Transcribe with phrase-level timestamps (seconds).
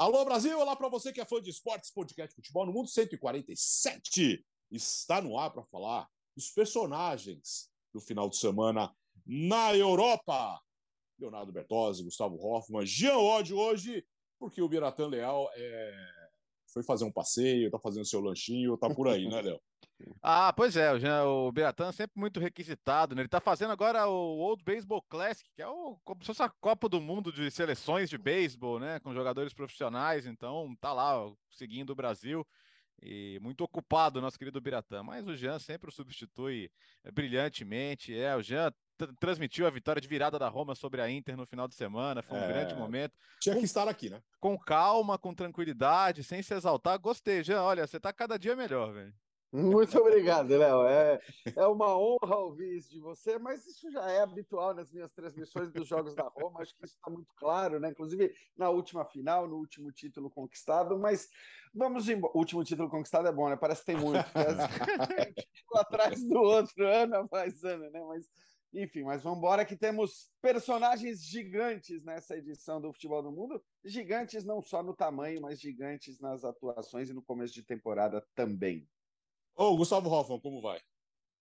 [0.00, 4.42] Alô Brasil, olá para você que é fã de esportes, podcast Futebol no Mundo 147.
[4.70, 8.90] Está no ar para falar dos personagens do final de semana
[9.26, 10.58] na Europa.
[11.18, 14.02] Leonardo Bertozzi, Gustavo Hoffman, Jean Odd hoje,
[14.38, 16.08] porque o Biratan Leal é...
[16.72, 19.60] foi fazer um passeio, tá fazendo seu lanchinho, tá por aí, né, Léo?
[20.22, 20.92] Ah, pois é,
[21.24, 23.22] o, o Beratan sempre muito requisitado, né?
[23.22, 26.48] Ele tá fazendo agora o Old Baseball Classic, que é o, como se fosse a
[26.48, 29.00] Copa do Mundo de seleções de beisebol, né?
[29.00, 31.14] Com jogadores profissionais, então tá lá
[31.50, 32.46] seguindo o Brasil
[33.02, 36.70] e muito ocupado nosso querido Biratã, mas o Jean sempre o substitui
[37.02, 38.16] é, brilhantemente.
[38.18, 38.72] É, o Jean
[39.18, 42.38] transmitiu a vitória de virada da Roma sobre a Inter no final de semana, foi
[42.38, 42.48] um é...
[42.48, 43.16] grande momento.
[43.40, 44.22] Tinha com, que estar aqui, né?
[44.38, 46.98] Com calma, com tranquilidade, sem se exaltar.
[46.98, 47.62] Gostei, Jean.
[47.62, 49.14] Olha, você tá cada dia melhor, velho.
[49.52, 50.86] Muito obrigado, Léo.
[50.86, 51.20] É,
[51.56, 55.72] é uma honra ouvir isso de você, mas isso já é habitual nas minhas transmissões
[55.72, 56.60] dos Jogos da Roma.
[56.60, 57.90] Acho que isso está muito claro, né?
[57.90, 60.96] Inclusive na última final, no último título conquistado.
[60.96, 61.28] Mas
[61.74, 62.32] vamos embora.
[62.34, 63.56] O último título conquistado é bom, né?
[63.56, 64.18] Parece que tem muito.
[64.18, 65.32] Né?
[65.74, 68.00] um atrás do outro, ano após ano, né?
[68.06, 68.30] Mas
[68.72, 73.60] enfim, mas vamos embora que temos personagens gigantes nessa edição do Futebol do Mundo.
[73.84, 78.88] Gigantes não só no tamanho, mas gigantes nas atuações e no começo de temporada também.
[79.60, 80.80] Ô, Gustavo Hoffman, como vai?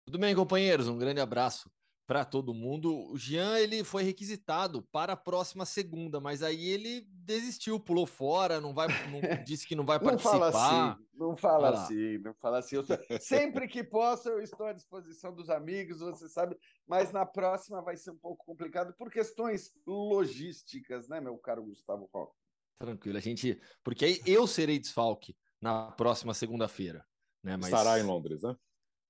[0.06, 0.88] Tudo bem, companheiros?
[0.88, 1.68] Um grande abraço
[2.06, 3.12] para todo mundo.
[3.12, 8.62] O Jean ele foi requisitado para a próxima segunda, mas aí ele desistiu, pulou fora,
[8.62, 10.32] não vai, não, disse que não vai participar.
[10.32, 12.76] Não fala assim, não fala assim, não fala assim.
[12.76, 12.84] Eu,
[13.20, 17.98] sempre que posso eu estou à disposição dos amigos, você sabe, mas na próxima vai
[17.98, 22.38] ser um pouco complicado por questões logísticas, né, meu caro Gustavo Roque?
[22.78, 27.04] Tranquilo, a gente, porque aí eu serei desfalque na próxima segunda-feira.
[27.44, 27.58] Né?
[27.58, 28.56] Mas Estará em Londres, né?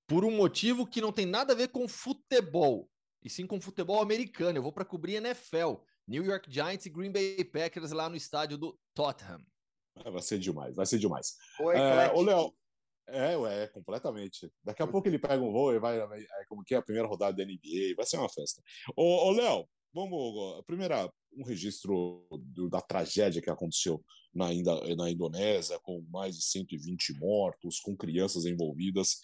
[0.06, 2.90] Por um motivo que não tem nada a ver com futebol,
[3.22, 4.58] e sim com futebol americano.
[4.58, 8.58] Eu vou para cobrir NFL, New York Giants e Green Bay Packers lá no estádio
[8.58, 9.40] do Tottenham.
[10.04, 11.36] É, vai ser demais, vai ser demais.
[11.60, 12.54] Oi, é, ô, Léo,
[13.06, 14.52] é, é, completamente.
[14.62, 16.82] Daqui a pouco ele pega um voo e vai, vai é, como que é a
[16.82, 18.60] primeira rodada da NBA, vai ser uma festa.
[18.96, 24.46] Ô, ô Léo, vamos, primeira, um registro do, da tragédia que aconteceu na,
[24.96, 29.20] na Indonésia, com mais de 120 mortos, com crianças envolvidas.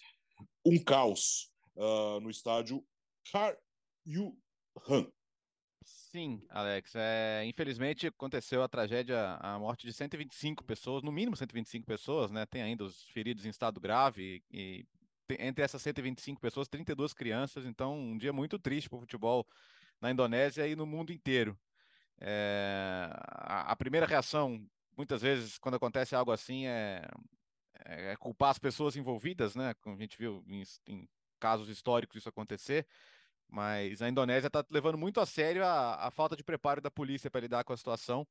[0.65, 2.83] Um caos uh, no estádio
[3.31, 3.57] Car
[4.07, 5.07] Yuhan.
[5.83, 6.93] Sim, Alex.
[6.95, 12.45] É, infelizmente aconteceu a tragédia, a morte de 125 pessoas, no mínimo 125 pessoas, né?
[12.45, 14.85] Tem ainda os feridos em estado grave e
[15.39, 17.65] entre essas 125 pessoas, 32 crianças.
[17.65, 19.47] Então, um dia muito triste para o futebol
[20.01, 21.57] na Indonésia e no mundo inteiro.
[22.19, 24.63] É, a, a, primeira reação,
[24.97, 27.07] muitas vezes, quando acontece algo assim, é,
[27.85, 29.73] é, é culpar as pessoas envolvidas, né?
[29.81, 31.07] Como a gente viu em, em
[31.39, 32.85] casos históricos isso acontecer.
[33.49, 37.29] Mas a Indonésia está levando muito a sério a, a, falta de preparo da polícia
[37.29, 38.25] para lidar com a situação.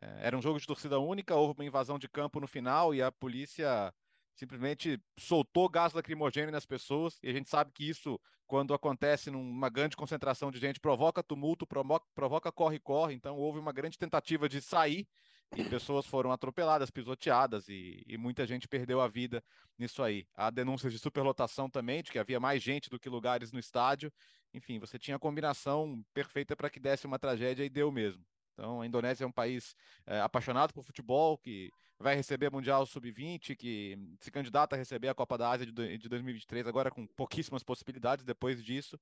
[0.00, 3.02] É, era um jogo de torcida única, houve uma invasão de campo no final e
[3.02, 3.92] a polícia
[4.38, 9.68] simplesmente soltou gás lacrimogêneo nas pessoas, e a gente sabe que isso, quando acontece numa
[9.68, 15.08] grande concentração de gente, provoca tumulto, provoca corre-corre, então houve uma grande tentativa de sair,
[15.56, 19.42] e pessoas foram atropeladas, pisoteadas, e, e, muita gente perdeu a vida
[19.78, 20.26] nisso aí.
[20.34, 24.12] Há denúncias de superlotação também, de que havia mais gente do que lugares no estádio,
[24.52, 28.24] enfim, você tinha a combinação perfeita para que desse uma tragédia e deu mesmo.
[28.58, 33.54] Então, a Indonésia é um país é, apaixonado por futebol, que vai receber Mundial Sub-20,
[33.54, 37.62] que se candidata a receber a Copa da Ásia de, de 2023, agora com pouquíssimas
[37.62, 38.98] possibilidades depois disso.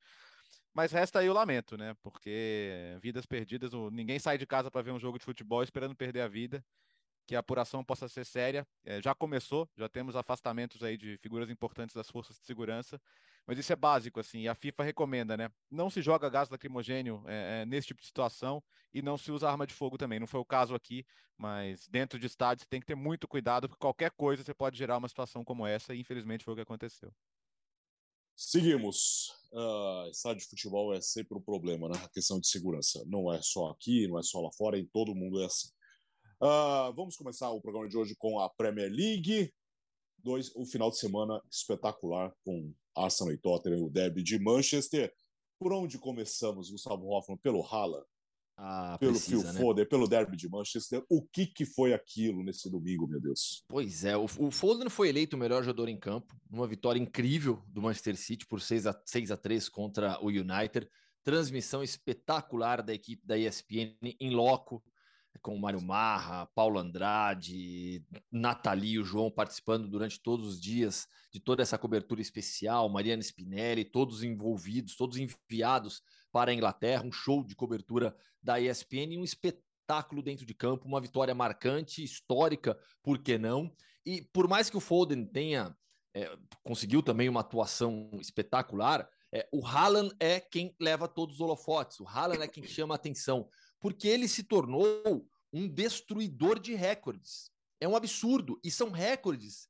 [0.75, 1.97] Mas resta aí o lamento, né?
[2.03, 6.21] Porque vidas perdidas, ninguém sai de casa para ver um jogo de futebol esperando perder
[6.21, 6.63] a vida
[7.27, 8.67] que a apuração possa ser séria.
[8.85, 13.01] É, já começou, já temos afastamentos aí de figuras importantes das forças de segurança,
[13.47, 15.51] mas isso é básico, assim, e a FIFA recomenda, né?
[15.71, 18.63] Não se joga gás lacrimogênio é, nesse tipo de situação
[18.93, 20.19] e não se usa arma de fogo também.
[20.19, 21.07] Não foi o caso aqui,
[21.37, 24.77] mas dentro de estádio você tem que ter muito cuidado, porque qualquer coisa você pode
[24.77, 27.13] gerar uma situação como essa, e infelizmente foi o que aconteceu.
[28.35, 29.31] Seguimos.
[29.53, 31.99] Uh, estádio de futebol é sempre um problema, né?
[32.05, 33.03] A questão de segurança.
[33.07, 35.69] Não é só aqui, não é só lá fora, em todo mundo é assim.
[36.39, 39.55] Uh, vamos começar o programa de hoje com a Premier League.
[40.19, 45.13] Dois, um final de semana espetacular com Arsenal e Tottenham, o derby de Manchester.
[45.59, 47.39] Por onde começamos, Gustavo Hoffmann?
[47.39, 48.05] Pelo Haaland?
[48.59, 49.61] Ah, pelo precisa, Phil né?
[49.61, 51.05] Foden, pelo derby de Manchester.
[51.11, 53.63] O que, que foi aquilo nesse domingo, meu Deus?
[53.69, 57.63] Pois é, o, o Foden foi eleito o melhor jogador em campo, uma vitória incrível
[57.69, 60.89] do Manchester City por 6 a, 6 a 3 contra o United.
[61.23, 64.83] Transmissão espetacular da equipe da ESPN em loco
[65.47, 71.07] com o Mário Marra, Paulo Andrade, Nathalie e o João participando durante todos os dias
[71.33, 76.03] de toda essa cobertura especial, Mariana Spinelli, todos envolvidos, todos enviados
[76.33, 78.13] para a Inglaterra, um show de cobertura
[78.43, 83.73] da ESPN um espetáculo espetáculo dentro de campo, uma vitória marcante, histórica, por que não?
[84.05, 85.77] E por mais que o Foden tenha
[86.13, 92.01] é, conseguiu também uma atuação espetacular, é, o Haaland é quem leva todos os holofotes,
[92.01, 93.49] o Haaland é quem chama a atenção,
[93.79, 97.51] porque ele se tornou um destruidor de recordes.
[97.81, 99.69] É um absurdo, e são recordes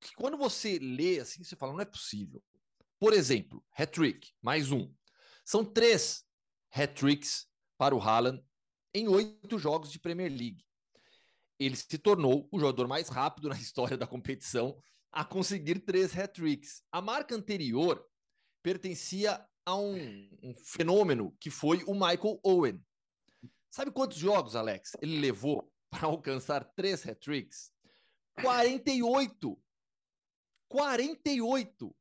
[0.00, 2.42] que quando você lê assim, você fala, não é possível.
[2.98, 4.92] Por exemplo, hat-trick, mais um.
[5.44, 6.24] São três
[6.70, 7.46] hat-tricks
[7.76, 8.42] para o Haaland
[8.94, 10.64] em oito jogos de Premier League.
[11.58, 14.80] Ele se tornou o jogador mais rápido na história da competição
[15.12, 16.82] a conseguir três hat-tricks.
[16.92, 18.04] A marca anterior
[18.62, 22.84] pertencia a um, um, fenômeno que foi o Michael Owen.
[23.70, 27.72] Sabe quantos jogos, Alex, ele levou para alcançar três hat-tricks?
[28.42, 29.62] 48!
[30.68, 31.96] 48!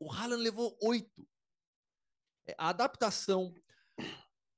[0.00, 1.26] O Haaland levou oito.
[2.46, 3.52] É, a adaptação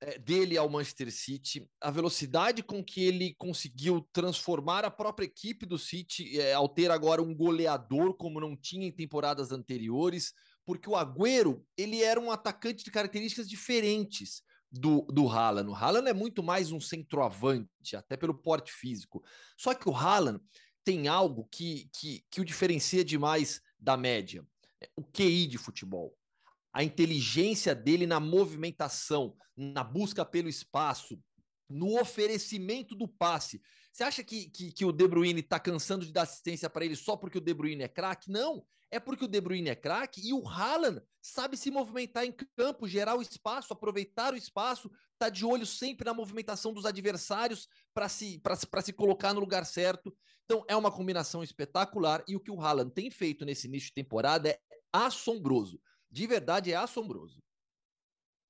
[0.02, 5.64] é, dele ao Manchester City, a velocidade com que ele conseguiu transformar a própria equipe
[5.64, 10.34] do City, é, ao ter agora um goleador como não tinha em temporadas anteriores,
[10.66, 15.68] porque o Agüero ele era um atacante de características diferentes do, do Haaland.
[15.68, 19.22] O Haaland é muito mais um centroavante, até pelo porte físico.
[19.56, 20.40] Só que o Haaland
[20.84, 24.46] tem algo que, que, que o diferencia demais da média.
[24.80, 26.16] É o QI de futebol
[26.72, 31.20] a inteligência dele na movimentação, na busca pelo espaço,
[31.68, 33.60] no oferecimento do passe.
[33.92, 36.96] Você acha que, que, que o De Bruyne está cansando de dar assistência para ele
[36.96, 38.30] só porque o De Bruyne é craque?
[38.30, 42.32] Não, é porque o De Bruyne é craque e o Haaland sabe se movimentar em
[42.56, 47.68] campo, gerar o espaço, aproveitar o espaço, tá de olho sempre na movimentação dos adversários
[47.94, 48.40] para se,
[48.82, 50.16] se colocar no lugar certo.
[50.44, 53.94] Então é uma combinação espetacular e o que o Haaland tem feito nesse início de
[53.94, 54.58] temporada é
[54.92, 57.42] assombroso de verdade é assombroso.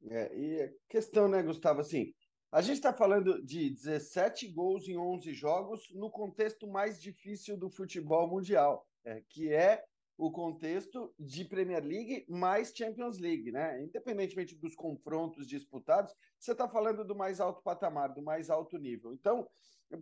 [0.09, 2.15] É, e questão, né, Gustavo, assim,
[2.51, 7.69] a gente está falando de 17 gols em 11 jogos no contexto mais difícil do
[7.69, 9.85] futebol mundial, é, que é
[10.21, 13.83] o contexto de Premier League mais Champions League, né?
[13.83, 19.15] Independentemente dos confrontos disputados, você está falando do mais alto patamar, do mais alto nível.
[19.15, 19.49] Então,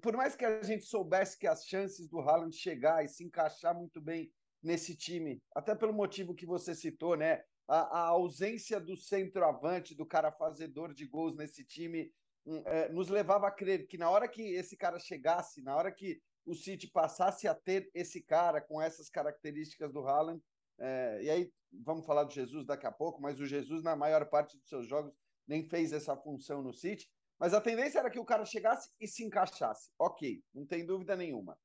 [0.03, 3.73] por mais que a gente soubesse que as chances do Haaland chegar e se encaixar
[3.79, 4.29] muito bem
[4.61, 7.41] nesse time, até pelo motivo que você citou, né?
[7.69, 12.13] A, a ausência do centroavante, do cara fazedor de gols nesse time,
[12.45, 15.93] hum, é, nos levava a crer que na hora que esse cara chegasse, na hora
[15.93, 20.43] que o City passasse a ter esse cara com essas características do Haaland,
[20.79, 21.53] é, e aí
[21.85, 24.87] vamos falar do Jesus daqui a pouco, mas o Jesus, na maior parte dos seus
[24.87, 25.13] jogos,
[25.47, 27.09] nem fez essa função no City.
[27.39, 29.93] Mas a tendência era que o cara chegasse e se encaixasse.
[29.99, 31.57] Ok, não tem dúvida nenhuma.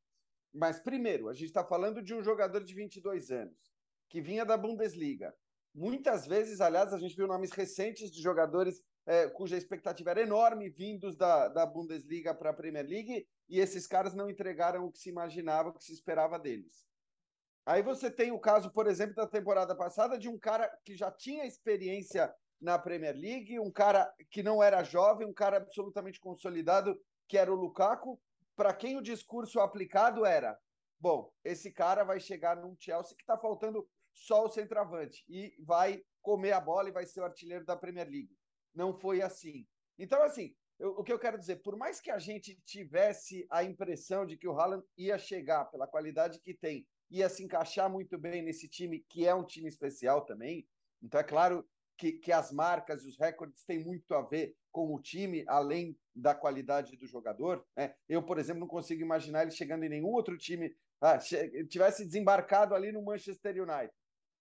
[0.53, 3.73] Mas, primeiro, a gente está falando de um jogador de 22 anos,
[4.07, 5.33] que vinha da Bundesliga.
[5.73, 10.69] Muitas vezes, aliás, a gente viu nomes recentes de jogadores é, cuja expectativa era enorme,
[10.69, 14.99] vindos da, da Bundesliga para a Premier League, e esses caras não entregaram o que
[14.99, 16.87] se imaginava, o que se esperava deles.
[17.65, 21.09] Aí você tem o caso, por exemplo, da temporada passada, de um cara que já
[21.11, 26.99] tinha experiência na Premier League, um cara que não era jovem, um cara absolutamente consolidado,
[27.27, 28.19] que era o Lukaku,
[28.55, 30.57] para quem o discurso aplicado era:
[30.99, 36.03] bom, esse cara vai chegar num Chelsea que está faltando só o centroavante e vai
[36.21, 38.37] comer a bola e vai ser o artilheiro da Premier League.
[38.73, 39.67] Não foi assim.
[39.97, 43.63] Então, assim, eu, o que eu quero dizer, por mais que a gente tivesse a
[43.63, 48.17] impressão de que o Haaland ia chegar pela qualidade que tem, ia se encaixar muito
[48.17, 50.67] bem nesse time, que é um time especial também.
[51.01, 54.93] Então, é claro que, que as marcas e os recordes têm muito a ver com
[54.93, 57.65] o time, além da qualidade do jogador.
[57.77, 57.93] Né?
[58.09, 62.73] Eu, por exemplo, não consigo imaginar ele chegando em nenhum outro time, ah, tivesse desembarcado
[62.73, 63.93] ali no Manchester United.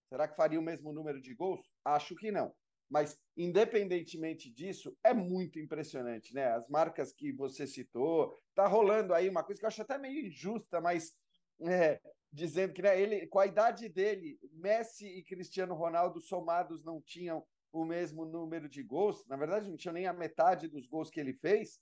[0.09, 1.61] Será que faria o mesmo número de gols?
[1.85, 2.55] Acho que não.
[2.93, 6.49] Mas, independentemente disso, é muito impressionante, né?
[6.49, 10.27] As marcas que você citou, tá rolando aí uma coisa que eu acho até meio
[10.27, 11.17] injusta, mas
[11.63, 11.99] é,
[12.31, 17.43] dizendo que né, ele, com a idade dele, Messi e Cristiano Ronaldo somados não tinham
[17.73, 19.27] o mesmo número de gols.
[19.27, 21.81] Na verdade, não tinha nem a metade dos gols que ele fez.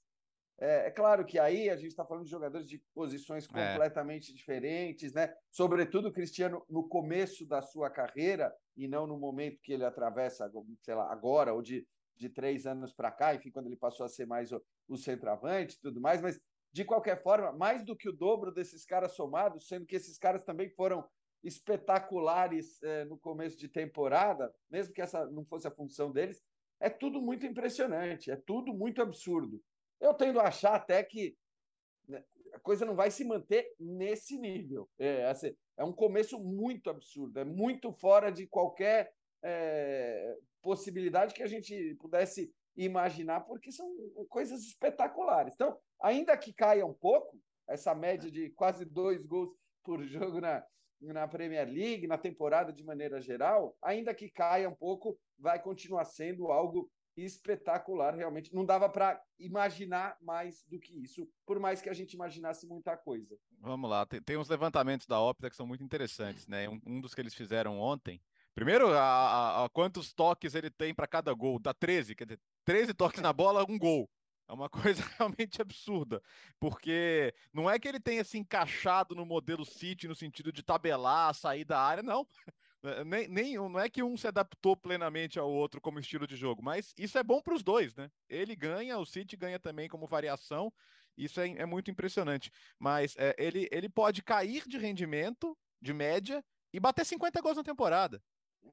[0.60, 3.48] É, é claro que aí a gente está falando de jogadores de posições é.
[3.48, 4.34] completamente é.
[4.34, 5.34] diferentes, né?
[5.50, 10.50] Sobretudo o Cristiano no começo da sua carreira e não no momento que ele atravessa,
[10.82, 11.86] sei lá, agora ou de,
[12.16, 15.76] de três anos para cá, enfim, quando ele passou a ser mais o, o centroavante
[15.76, 16.20] e tudo mais.
[16.20, 16.38] Mas
[16.72, 20.44] de qualquer forma, mais do que o dobro desses caras somados, sendo que esses caras
[20.44, 21.08] também foram
[21.42, 26.42] espetaculares é, no começo de temporada, mesmo que essa não fosse a função deles,
[26.78, 29.62] é tudo muito impressionante, é tudo muito absurdo.
[30.00, 31.36] Eu tendo a achar até que
[32.08, 34.88] né, a coisa não vai se manter nesse nível.
[34.98, 41.42] É, assim, é um começo muito absurdo, é muito fora de qualquer é, possibilidade que
[41.42, 43.88] a gente pudesse imaginar, porque são
[44.28, 45.54] coisas espetaculares.
[45.54, 47.38] Então, ainda que caia um pouco,
[47.68, 49.54] essa média de quase dois gols
[49.84, 50.64] por jogo na,
[51.00, 56.04] na Premier League, na temporada de maneira geral, ainda que caia um pouco, vai continuar
[56.04, 58.54] sendo algo espetacular, realmente.
[58.54, 62.96] Não dava para imaginar mais do que isso, por mais que a gente imaginasse muita
[62.96, 63.36] coisa.
[63.58, 66.68] Vamos lá, tem, tem uns levantamentos da Opta que são muito interessantes, né?
[66.68, 68.20] Um, um dos que eles fizeram ontem.
[68.54, 71.58] Primeiro, a, a, a quantos toques ele tem para cada gol?
[71.58, 74.10] Dá 13, quer dizer, 13 toques na bola, um gol.
[74.48, 76.20] É uma coisa realmente absurda,
[76.58, 81.32] porque não é que ele tenha se encaixado no modelo City no sentido de tabelar,
[81.34, 82.26] sair da área, não.
[82.82, 86.34] É, nem, nem, não é que um se adaptou plenamente ao outro como estilo de
[86.34, 88.10] jogo, mas isso é bom para os dois, né?
[88.28, 90.72] Ele ganha, o City ganha também como variação,
[91.16, 92.50] isso é, é muito impressionante.
[92.78, 97.64] Mas é, ele, ele pode cair de rendimento, de média, e bater 50 gols na
[97.64, 98.22] temporada.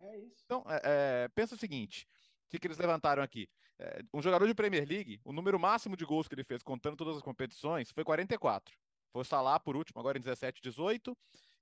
[0.01, 0.43] É isso.
[0.45, 2.07] Então, é, é, pensa o seguinte:
[2.45, 3.49] o que, que eles levantaram aqui?
[3.79, 6.95] É, um jogador de Premier League, o número máximo de gols que ele fez, contando
[6.95, 8.73] todas as competições, foi 44.
[9.11, 11.17] Foi o Salah por último, agora em 17, 18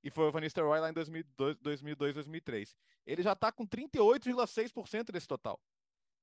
[0.06, 2.78] e foi o Van Nistelrooy lá em 2002, 2002 2003.
[3.08, 5.60] Ele já está com 38,6% desse total.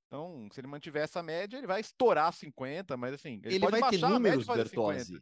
[0.07, 3.91] Então, se ele mantiver essa média, ele vai estourar 50, mas assim, ele, ele vai
[3.91, 5.21] ter números, Bertozzi,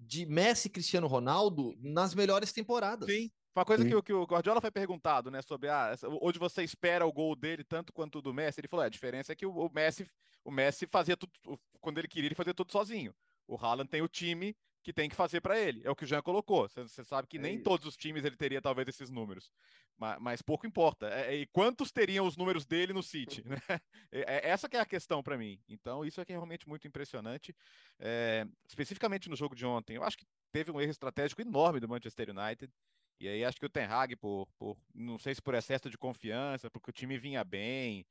[0.00, 3.10] de Messi e Cristiano Ronaldo nas melhores temporadas.
[3.10, 3.30] Sim.
[3.54, 7.12] Uma coisa que, que, o Guardiola foi perguntado, né, sobre ah, onde você espera o
[7.12, 9.52] gol dele tanto quanto o do Messi, ele falou: é, a diferença é que o,
[9.52, 10.08] o Messi,
[10.42, 11.32] o Messi fazia tudo
[11.78, 13.14] quando ele queria, ele fazia tudo sozinho.
[13.46, 15.80] O Haaland tem o time que tem que fazer para ele.
[15.84, 16.68] É o que o Jean colocou.
[16.68, 17.64] Você sabe que é nem isso.
[17.64, 19.50] todos os times ele teria talvez esses números,
[19.96, 21.08] mas, mas pouco importa.
[21.08, 23.42] É, é, e quantos teriam os números dele no City?
[23.52, 23.80] Né?
[24.10, 25.60] É, essa que é a questão para mim.
[25.68, 27.54] Então isso é que é realmente muito impressionante.
[27.98, 31.88] É, especificamente no jogo de ontem, eu acho que teve um erro estratégico enorme do
[31.88, 32.72] Manchester United.
[33.20, 35.98] E aí acho que o Ten Hag, por, por não sei se por excesso de
[35.98, 38.04] confiança, porque o time vinha bem,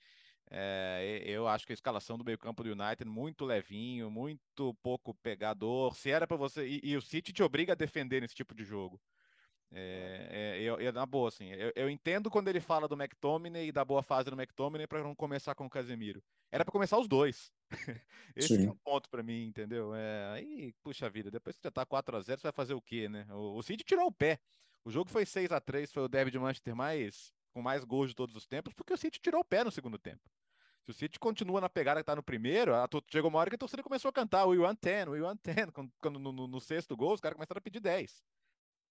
[0.53, 5.95] é, eu acho que a escalação do meio-campo do United muito levinho, muito pouco pegador.
[5.95, 6.67] Se era para você.
[6.67, 8.99] E, e, o City te obriga a defender nesse tipo de jogo.
[9.73, 13.69] É, é, eu, eu, na boa, assim, eu, eu, entendo quando ele fala do McTominay
[13.69, 16.21] e da boa fase do McTominay para não começar com o Casemiro.
[16.51, 17.53] Era para começar os dois.
[18.35, 19.95] Esse é o ponto para mim, entendeu?
[19.95, 22.81] É, aí, puxa vida, depois que já tá 4 a 0 você vai fazer o
[22.81, 23.25] quê, né?
[23.29, 24.37] O, o City tirou o pé.
[24.83, 28.09] O jogo foi 6 a 3 foi o derby de Manchester mais com mais gols
[28.09, 30.21] de todos os tempos, porque o City tirou o pé no segundo tempo.
[30.83, 33.55] Se o City continua na pegada que está no primeiro, a, chegou uma hora que
[33.55, 36.47] a torcida começou a cantar o Iwan 10, o Iwan 10, quando, quando no, no,
[36.47, 38.23] no, sexto gol os caras começaram a pedir 10.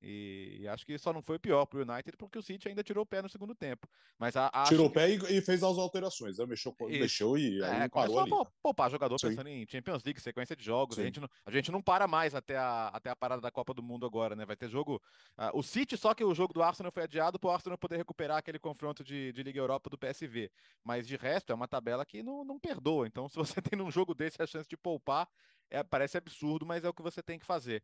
[0.03, 3.03] E, acho que só não foi pior para o United porque o City ainda tirou
[3.03, 3.87] o pé no segundo tempo.
[4.19, 6.47] Mas a, a tirou o pé e, e, fez as alterações, né?
[6.47, 8.33] mexeu, mexeu e é, parou ali.
[8.33, 9.29] a poupar jogador Sim.
[9.29, 10.99] pensando em Champions League, sequência de jogos.
[10.99, 13.75] A gente, não, a gente não para mais até a, até a parada da Copa
[13.75, 14.47] do Mundo agora, né?
[14.47, 15.03] Vai ter jogo.
[15.37, 17.97] Uh, o City, só que o jogo do Arsenal foi adiado para o Arsenal poder
[17.97, 20.51] recuperar aquele confronto de, de Liga Europa do PSV.
[20.83, 23.07] Mas de resto, é uma tabela que não, não perdoa.
[23.07, 25.29] Então, se você tem num jogo desse a chance de poupar,
[25.71, 27.83] é, parece absurdo, mas é o que você tem que fazer.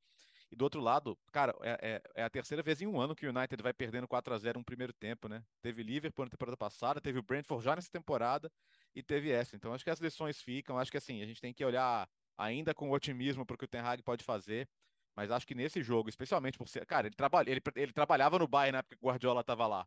[0.51, 3.27] E do outro lado, cara, é, é, é, a terceira vez em um ano que
[3.27, 5.45] o United vai perdendo 4 a 0 no primeiro tempo, né?
[5.61, 8.51] Teve Liverpool na temporada passada, teve o Brentford já nessa temporada
[8.95, 9.57] e teve essa.
[9.57, 12.75] Então acho que as lições ficam, acho que assim, a gente tem que olhar ainda
[12.75, 14.69] com otimismo para o que o Ten Hag pode fazer,
[15.17, 18.47] mas acho que nesse jogo, especialmente por ser, cara, ele, trabalha, ele, ele trabalhava no
[18.47, 19.87] Bayern na época que o Guardiola estava lá.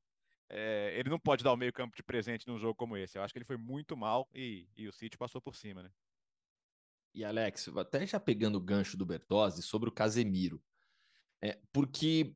[0.49, 3.17] É, ele não pode dar o meio campo de presente num jogo como esse.
[3.17, 5.91] Eu acho que ele foi muito mal e, e o City passou por cima, né?
[7.13, 10.61] E Alex, até já pegando o gancho do Bertozzi sobre o Casemiro,
[11.41, 12.35] é, porque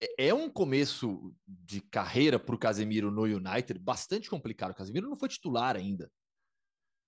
[0.00, 4.72] é, é um começo de carreira para o Casemiro no United bastante complicado.
[4.72, 6.10] O Casemiro não foi titular ainda.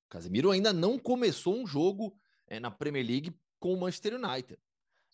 [0.07, 4.61] O Casemiro ainda não começou um jogo é, na Premier League com o Manchester United.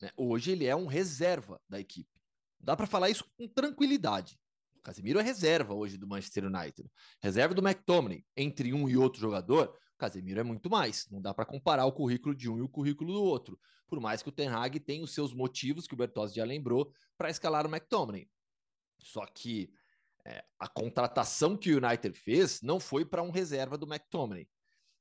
[0.01, 0.11] Né?
[0.17, 2.11] Hoje ele é um reserva da equipe.
[2.59, 4.39] Dá para falar isso com tranquilidade.
[4.77, 6.91] O Casemiro é reserva hoje do Manchester United.
[7.21, 8.25] Reserva do McTominay.
[8.37, 11.09] Entre um e outro jogador, Casemiro é muito mais.
[11.11, 13.59] Não dá para comparar o currículo de um e o currículo do outro.
[13.87, 16.93] Por mais que o Ten Hag tenha os seus motivos, que o Bertozzi já lembrou,
[17.17, 18.29] para escalar o McTominay.
[18.99, 19.71] Só que
[20.25, 24.49] é, a contratação que o United fez não foi para um reserva do McTominay.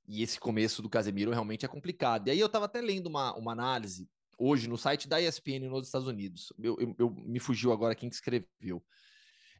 [0.08, 2.28] E esse começo do Casemiro realmente é complicado.
[2.28, 5.88] E aí eu estava até lendo uma, uma análise hoje no site da ESPN nos
[5.88, 6.54] Estados Unidos.
[6.60, 8.84] Eu, eu, eu me fugiu agora quem que escreveu.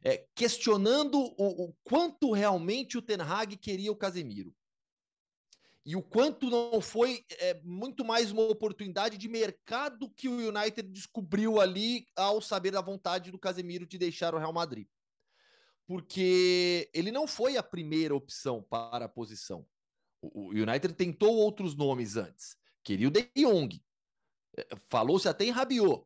[0.04, 4.54] É, questionando o, o, quanto realmente o Ten Hag queria o Casemiro
[5.86, 10.82] e o quanto não foi é, muito mais uma oportunidade de mercado que o United
[10.90, 14.88] descobriu ali ao saber da vontade do Casemiro de deixar o Real Madrid.
[15.86, 19.64] Porque ele não foi a primeira opção para a posição.
[20.20, 22.56] O United tentou outros nomes antes.
[22.82, 23.80] Queria o De Jong.
[24.58, 26.04] É, falou-se até em Rabiot.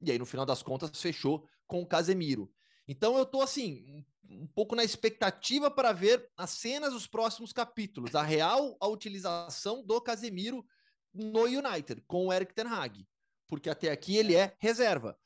[0.00, 2.48] E aí, no final das contas, fechou com o Casemiro.
[2.88, 8.14] Então eu tô assim, um pouco na expectativa para ver as cenas dos próximos capítulos,
[8.14, 10.64] a real a utilização do Casemiro
[11.12, 13.06] no United com o Eric Ten Hag,
[13.48, 15.18] porque até aqui ele é reserva.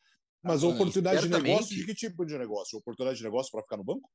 [0.43, 2.79] Mas a oportunidade de negócio de que tipo de negócio?
[2.79, 4.11] Oportunidade de negócio para ficar no banco?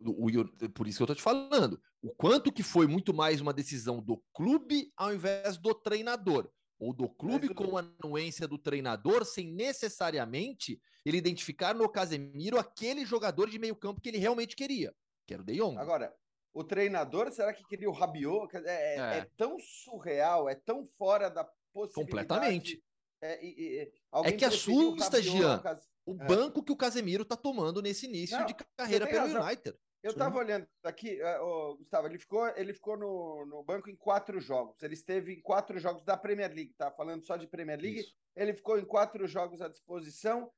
[0.00, 1.80] O, o, por isso que eu tô te falando.
[2.00, 6.50] O quanto que foi muito mais uma decisão do clube ao invés do treinador.
[6.78, 13.04] Ou do clube com a anuência do treinador, sem necessariamente ele identificar no Casemiro aquele
[13.06, 14.94] jogador de meio campo que ele realmente queria,
[15.26, 15.78] que era o De Jong.
[15.78, 16.14] Agora,
[16.52, 18.54] o treinador, será que queria o Rabiot?
[18.56, 19.18] É, é, é.
[19.18, 21.94] é tão surreal, é tão fora da possibilidade.
[21.94, 22.82] Completamente.
[23.22, 23.88] É,
[24.24, 25.62] é que assusta, Jean,
[26.04, 26.26] o é.
[26.26, 29.42] banco que o Casemiro está tomando nesse início Não, de carreira pelo razão.
[29.42, 29.78] United.
[30.06, 34.38] Eu estava olhando aqui, uh, Gustavo, ele ficou, ele ficou no, no banco em quatro
[34.38, 34.80] jogos.
[34.80, 36.92] Ele esteve em quatro jogos da Premier League, tá?
[36.92, 37.98] Falando só de Premier League.
[37.98, 38.16] Isso.
[38.36, 40.48] Ele ficou em quatro jogos à disposição,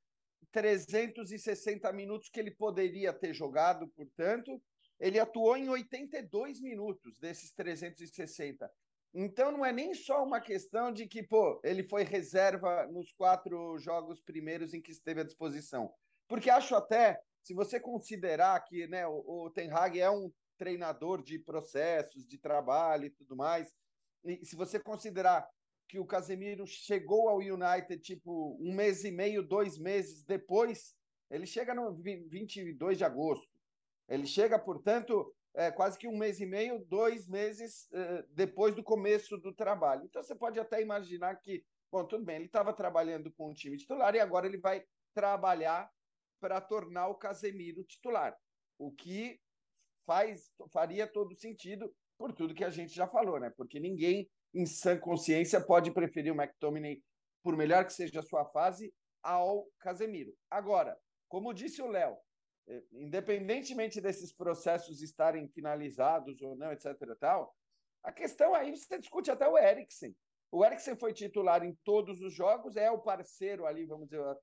[0.53, 4.63] 360 minutos que ele poderia ter jogado, portanto.
[5.01, 8.71] Ele atuou em 82 minutos desses 360.
[9.15, 13.79] Então não é nem só uma questão de que, pô, ele foi reserva nos quatro
[13.79, 15.91] jogos primeiros em que esteve à disposição.
[16.29, 21.23] Porque acho até, se você considerar que né, o, o Ten Hag é um treinador
[21.23, 23.75] de processos, de trabalho e tudo mais,
[24.23, 25.49] e se você considerar
[25.89, 30.95] que o Casemiro chegou ao United tipo um mês e meio, dois meses depois,
[31.31, 33.49] ele chega no 22 de agosto.
[34.07, 38.85] Ele chega, portanto, é, quase que um mês e meio, dois meses é, depois do
[38.85, 40.05] começo do trabalho.
[40.05, 43.79] Então você pode até imaginar que, bom, tudo bem, ele estava trabalhando com o time
[43.79, 45.91] titular e agora ele vai trabalhar
[46.41, 48.37] para tornar o Casemiro titular,
[48.79, 49.41] o que
[50.07, 53.51] faz faria todo sentido por tudo que a gente já falou, né?
[53.57, 57.03] Porque ninguém em sã consciência pode preferir o McTominay,
[57.43, 60.33] por melhor que seja a sua fase, ao Casemiro.
[60.51, 60.99] Agora,
[61.29, 62.17] como disse o Léo,
[62.67, 66.97] é, independentemente desses processos estarem finalizados ou não, etc.
[67.19, 67.55] Tal,
[68.03, 70.15] a questão aí você discute até o Eriksen.
[70.51, 74.37] O Eriksen foi titular em todos os jogos, é o parceiro ali, vamos dizer, a,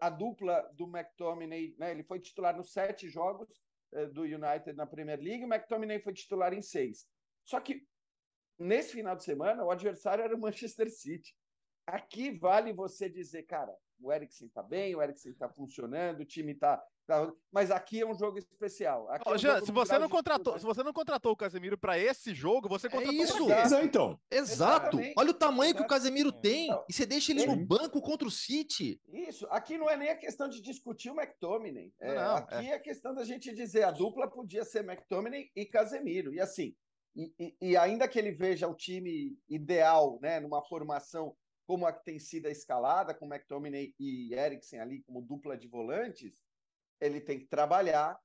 [0.00, 1.90] a, a dupla do McTominay, né?
[1.90, 3.48] Ele foi titular nos sete jogos
[3.94, 7.08] eh, do United na Premier League, o McTominay foi titular em seis.
[7.44, 7.86] Só que
[8.58, 11.34] nesse final de semana o adversário era o Manchester City.
[11.86, 16.54] Aqui vale você dizer, cara, o Eriksen tá bem, o Eriksen tá funcionando, o time
[16.54, 16.82] tá
[17.52, 19.08] mas aqui é um jogo especial.
[19.10, 21.96] Aqui é um Jean, se você não contratou, se você não contratou o Casemiro para
[21.96, 23.52] esse jogo, você é contratou é isso.
[23.52, 24.18] É, então.
[24.30, 24.96] Exato.
[24.96, 25.14] Exatamente.
[25.16, 28.26] Olha o tamanho que o Casemiro tem então, e você deixa ele no banco contra
[28.26, 29.00] o City.
[29.12, 29.46] Isso.
[29.50, 31.92] Aqui não é nem a questão de discutir o McTominay.
[32.00, 32.74] É, não, aqui é.
[32.74, 36.34] a questão da gente dizer a dupla podia ser McTominay e Casemiro.
[36.34, 36.74] E assim,
[37.14, 41.92] e, e, e ainda que ele veja o time ideal, né, numa formação como a
[41.92, 46.44] que tem sido a escalada, com McTominay e Eriksen ali como dupla de volantes,
[47.00, 48.18] ele tem que trabalhar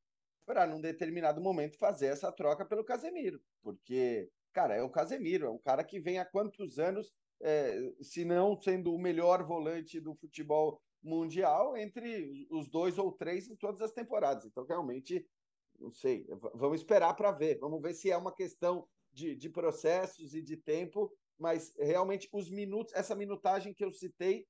[0.45, 3.41] para, num determinado momento, fazer essa troca pelo Casemiro.
[3.61, 8.23] Porque, cara, é o Casemiro, é um cara que vem há quantos anos, é, se
[8.23, 13.81] não sendo o melhor volante do futebol mundial, entre os dois ou três em todas
[13.81, 14.45] as temporadas.
[14.45, 15.25] Então, realmente,
[15.79, 17.57] não sei, vamos esperar para ver.
[17.59, 22.51] Vamos ver se é uma questão de, de processos e de tempo, mas realmente os
[22.51, 24.45] minutos, essa minutagem que eu citei,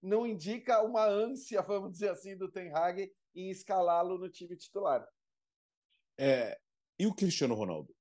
[0.00, 5.04] não indica uma ânsia, vamos dizer assim, do Ten Hag em escalá-lo no time titular.
[6.16, 6.56] É,
[6.96, 7.92] e o Cristiano Ronaldo?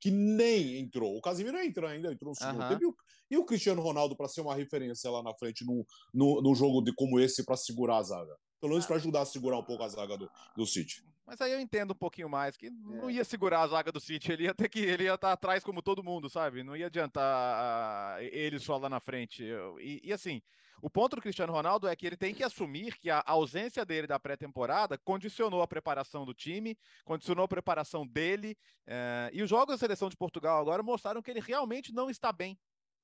[0.00, 1.14] Que nem entrou.
[1.14, 2.82] O Casemiro entrou ainda, entrou no segundo tempo.
[2.82, 2.96] E o,
[3.32, 6.80] e o Cristiano Ronaldo para ser uma referência lá na frente num no, no, jogo
[6.80, 8.34] de, como esse para segurar a zaga?
[8.58, 8.88] Pelo menos ah.
[8.88, 11.04] para ajudar a segurar um pouco a zaga do, do City.
[11.30, 13.12] Mas aí eu entendo um pouquinho mais, que não é.
[13.12, 15.80] ia segurar a zaga do City, ele ia ter que ele ia estar atrás como
[15.80, 16.64] todo mundo, sabe?
[16.64, 19.44] Não ia adiantar ele só lá na frente.
[19.78, 20.42] E, e, assim,
[20.82, 24.08] o ponto do Cristiano Ronaldo é que ele tem que assumir que a ausência dele
[24.08, 29.74] da pré-temporada condicionou a preparação do time, condicionou a preparação dele, uh, e os jogos
[29.74, 32.58] da seleção de Portugal agora mostraram que ele realmente não está bem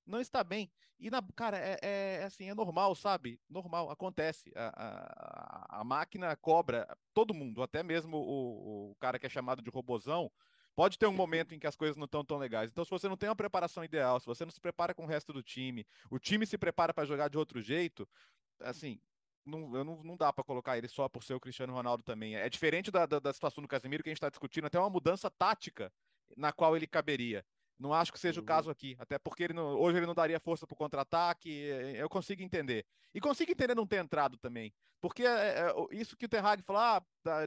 [0.06, 0.70] não está bem.
[0.98, 3.38] E, na, cara, é, é, é, assim, é normal, sabe?
[3.50, 4.50] Normal, acontece.
[4.54, 9.60] A, a, a, máquina cobra todo mundo, até mesmo o, o cara que é chamado
[9.60, 10.30] de robozão,
[10.74, 12.70] pode ter um momento em que as coisas não estão tão legais.
[12.70, 15.08] Então, se você não tem uma preparação ideal, se você não se prepara com o
[15.08, 18.08] resto do time, o time se prepara para jogar de outro jeito,
[18.60, 18.98] assim,
[19.44, 22.36] não, não, não dá para colocar ele só por ser o Cristiano Ronaldo também.
[22.36, 24.90] É diferente da, da, da situação do Casemiro que a gente está discutindo, até uma
[24.90, 25.92] mudança tática
[26.36, 27.44] na qual ele caberia.
[27.78, 28.44] Não acho que seja uhum.
[28.44, 31.50] o caso aqui, até porque ele não, hoje ele não daria força para o contra-ataque.
[31.94, 32.86] Eu consigo entender.
[33.14, 34.72] E consigo entender não ter entrado também.
[35.00, 37.02] Porque é, é, isso que o Terrag falou, ah,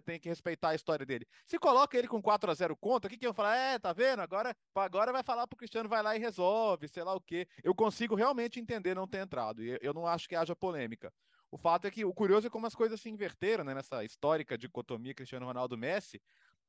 [0.06, 1.26] tem que respeitar a história dele.
[1.48, 3.56] Se coloca ele com 4 a 0 contra, o que, que eu falar?
[3.56, 4.22] É, tá vendo?
[4.22, 7.48] Agora, agora vai falar pro Cristiano, vai lá e resolve, sei lá o quê.
[7.64, 9.64] Eu consigo realmente entender não ter entrado.
[9.64, 11.12] E eu não acho que haja polêmica.
[11.52, 13.74] O fato é que o curioso é como as coisas se inverteram, né?
[13.74, 16.22] Nessa histórica dicotomia Cristiano Ronaldo-Messi,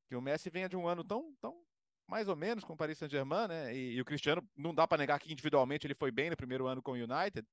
[0.07, 1.63] que o Messi venha de um ano tão, tão
[2.11, 3.75] mais ou menos com o Paris Saint-Germain, né?
[3.75, 6.67] E, e, o Cristiano, não dá para negar que individualmente ele foi bem no primeiro
[6.67, 7.47] ano com o United,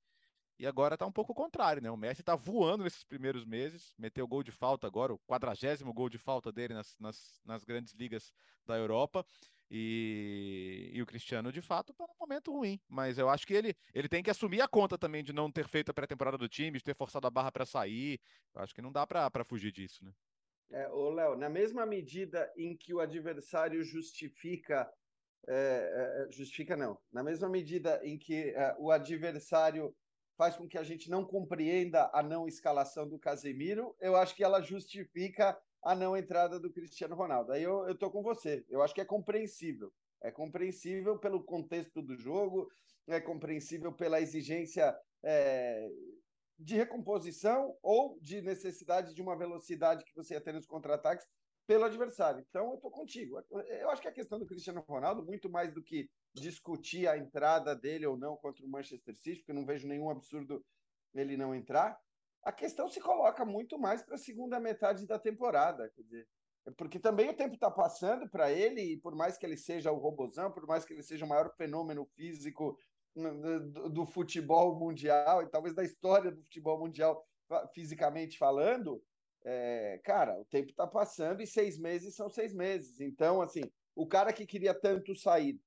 [0.59, 1.91] e agora está um pouco o contrário, né?
[1.91, 6.09] O Messi está voando nesses primeiros meses, meteu gol de falta agora, o quadragésimo gol
[6.09, 8.33] de falta dele nas, nas, nas grandes ligas
[8.65, 9.23] da Europa.
[9.69, 12.79] E, e, o Cristiano, de fato, está num momento ruim.
[12.89, 15.67] Mas eu acho que ele, ele tem que assumir a conta também de não ter
[15.67, 18.19] feito a pré-temporada do time, de ter forçado a barra para sair.
[18.55, 20.11] Eu acho que não dá para fugir disso, né?
[20.71, 24.89] É, ô Léo, na mesma medida em que o adversário justifica,
[25.47, 29.95] é, é, justifica não, na mesma medida em que é, o adversário
[30.37, 34.43] faz com que a gente não compreenda a não escalação do Casemiro, eu acho que
[34.43, 37.53] ela justifica a não entrada do Cristiano Ronaldo.
[37.53, 38.63] Aí eu estou com você.
[38.69, 39.91] Eu acho que é compreensível.
[40.21, 42.67] É compreensível pelo contexto do jogo,
[43.07, 45.87] é compreensível pela exigência é,
[46.59, 51.25] de recomposição ou de necessidade de uma velocidade que você ia ter nos contra-ataques
[51.67, 52.43] pelo adversário.
[52.49, 53.43] Então, eu estou contigo.
[53.51, 57.75] Eu acho que a questão do Cristiano Ronaldo, muito mais do que discutir a entrada
[57.75, 60.63] dele ou não contra o Manchester City, porque não vejo nenhum absurdo
[61.13, 61.99] ele não entrar,
[62.43, 65.89] a questão se coloca muito mais para a segunda metade da temporada.
[65.89, 66.27] Quer dizer,
[66.77, 69.97] porque também o tempo está passando para ele, e por mais que ele seja o
[69.97, 72.77] robozão, por mais que ele seja o maior fenômeno físico
[73.89, 77.25] do, futebol mundial, e talvez da história do futebol mundial,
[77.73, 79.01] fisicamente falando,
[79.43, 82.99] é, cara, o tempo está passando e seis meses são seis meses.
[82.99, 83.61] Então, assim,
[83.95, 85.59] o cara que queria tanto sair,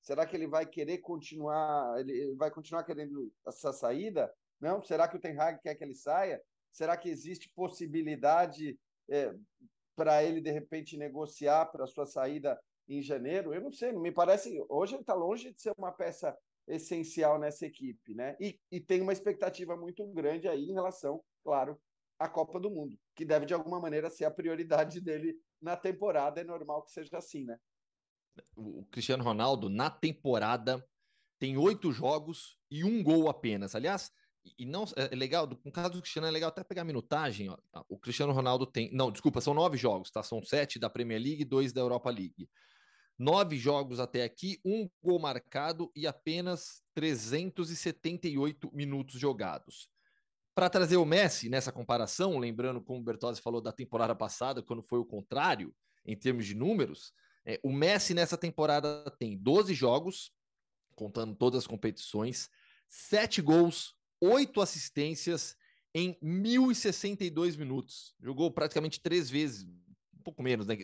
[0.00, 1.98] será que ele vai querer continuar?
[1.98, 4.32] Ele vai continuar querendo essa saída?
[4.60, 4.82] Não?
[4.82, 6.40] Será que o Ten Hag quer que ele saia?
[6.70, 8.78] Será que existe possibilidade
[9.10, 9.34] é,
[9.96, 13.54] para ele de repente negociar para sua saída em janeiro?
[13.54, 14.62] Eu não sei, não me parece.
[14.68, 18.36] Hoje ele está longe de ser uma peça essencial nessa equipe, né?
[18.40, 21.80] E, e tem uma expectativa muito grande aí em relação, claro,
[22.18, 26.40] a Copa do Mundo, que deve de alguma maneira ser a prioridade dele na temporada.
[26.40, 27.58] É normal que seja assim, né?
[28.54, 30.86] O Cristiano Ronaldo, na temporada,
[31.38, 33.74] tem oito jogos e um gol apenas.
[33.74, 34.12] Aliás,
[34.58, 37.48] e não é legal, no caso do Cristiano, é legal até pegar a minutagem.
[37.50, 37.56] Ó,
[37.88, 38.90] o Cristiano Ronaldo tem.
[38.92, 40.22] Não, desculpa, são nove jogos, tá?
[40.22, 42.48] São sete da Premier League e dois da Europa League.
[43.18, 49.88] Nove jogos até aqui, um gol marcado e apenas 378 minutos jogados.
[50.54, 54.82] Para trazer o Messi nessa comparação, lembrando como o Bertozzi falou da temporada passada, quando
[54.82, 55.74] foi o contrário,
[56.04, 57.12] em termos de números,
[57.44, 60.32] é, o Messi nessa temporada tem 12 jogos,
[60.94, 62.50] contando todas as competições,
[62.88, 65.56] 7 gols, 8 assistências
[65.94, 68.14] em 1.062 minutos.
[68.20, 69.66] Jogou praticamente três vezes,
[70.26, 70.76] pouco menos, né?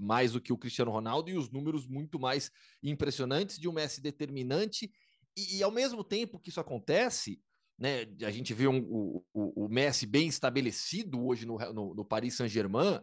[0.00, 2.50] mais do que o Cristiano Ronaldo, e os números muito mais
[2.82, 4.90] impressionantes de um Messi determinante.
[5.36, 7.40] E, e ao mesmo tempo que isso acontece,
[7.78, 8.08] né?
[8.26, 13.00] A gente vê um, o, o, Messi bem estabelecido hoje no, no, no Paris Saint-Germain.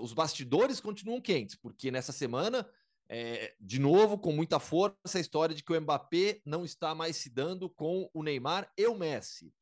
[0.00, 2.68] Os bastidores continuam quentes, porque nessa semana,
[3.08, 7.16] é, de novo, com muita força, a história de que o Mbappé não está mais
[7.16, 9.54] se dando com o Neymar e o Messi.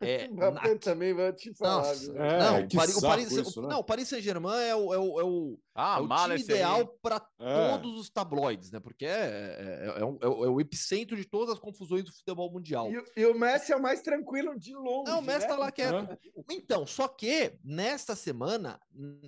[0.00, 0.78] É, Mbappé na...
[0.78, 1.88] também vai te falar.
[1.88, 3.68] Nossa, é, não, o Paris, o Paris, isso, né?
[3.68, 7.26] não, Paris Saint-Germain é o, é o, é o, ah, é o time ideal para
[7.40, 7.70] é.
[7.70, 8.78] todos os tabloides, né?
[8.78, 12.90] Porque é, é, é, o, é, o epicentro de todas as confusões do futebol mundial.
[12.90, 15.10] E, e o Messi é o mais tranquilo de longe.
[15.10, 15.48] Não, o Messi né?
[15.48, 16.18] tá lá quieto.
[16.50, 18.78] Então, só que nesta semana,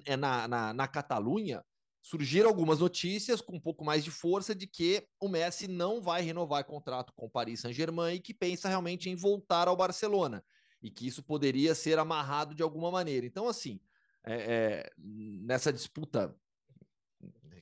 [0.04, 1.64] é na, na, na Catalunha,
[2.02, 6.22] surgiram algumas notícias com um pouco mais de força de que o Messi não vai
[6.22, 10.44] renovar contrato com o Paris Saint-Germain e que pensa realmente em voltar ao Barcelona
[10.82, 13.26] e que isso poderia ser amarrado de alguma maneira.
[13.26, 13.80] Então, assim,
[14.24, 16.34] é, é, nessa disputa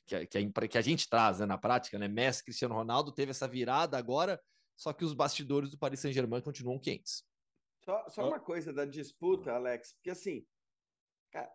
[0.05, 2.09] que a, que, a, que a, gente traz né, na prática, né?
[2.09, 4.41] Messi, Cristiano Ronaldo teve essa virada agora,
[4.77, 7.25] só que os bastidores do Paris Saint-Germain continuam quentes.
[7.85, 10.47] Só, só uma coisa da disputa, Alex, porque assim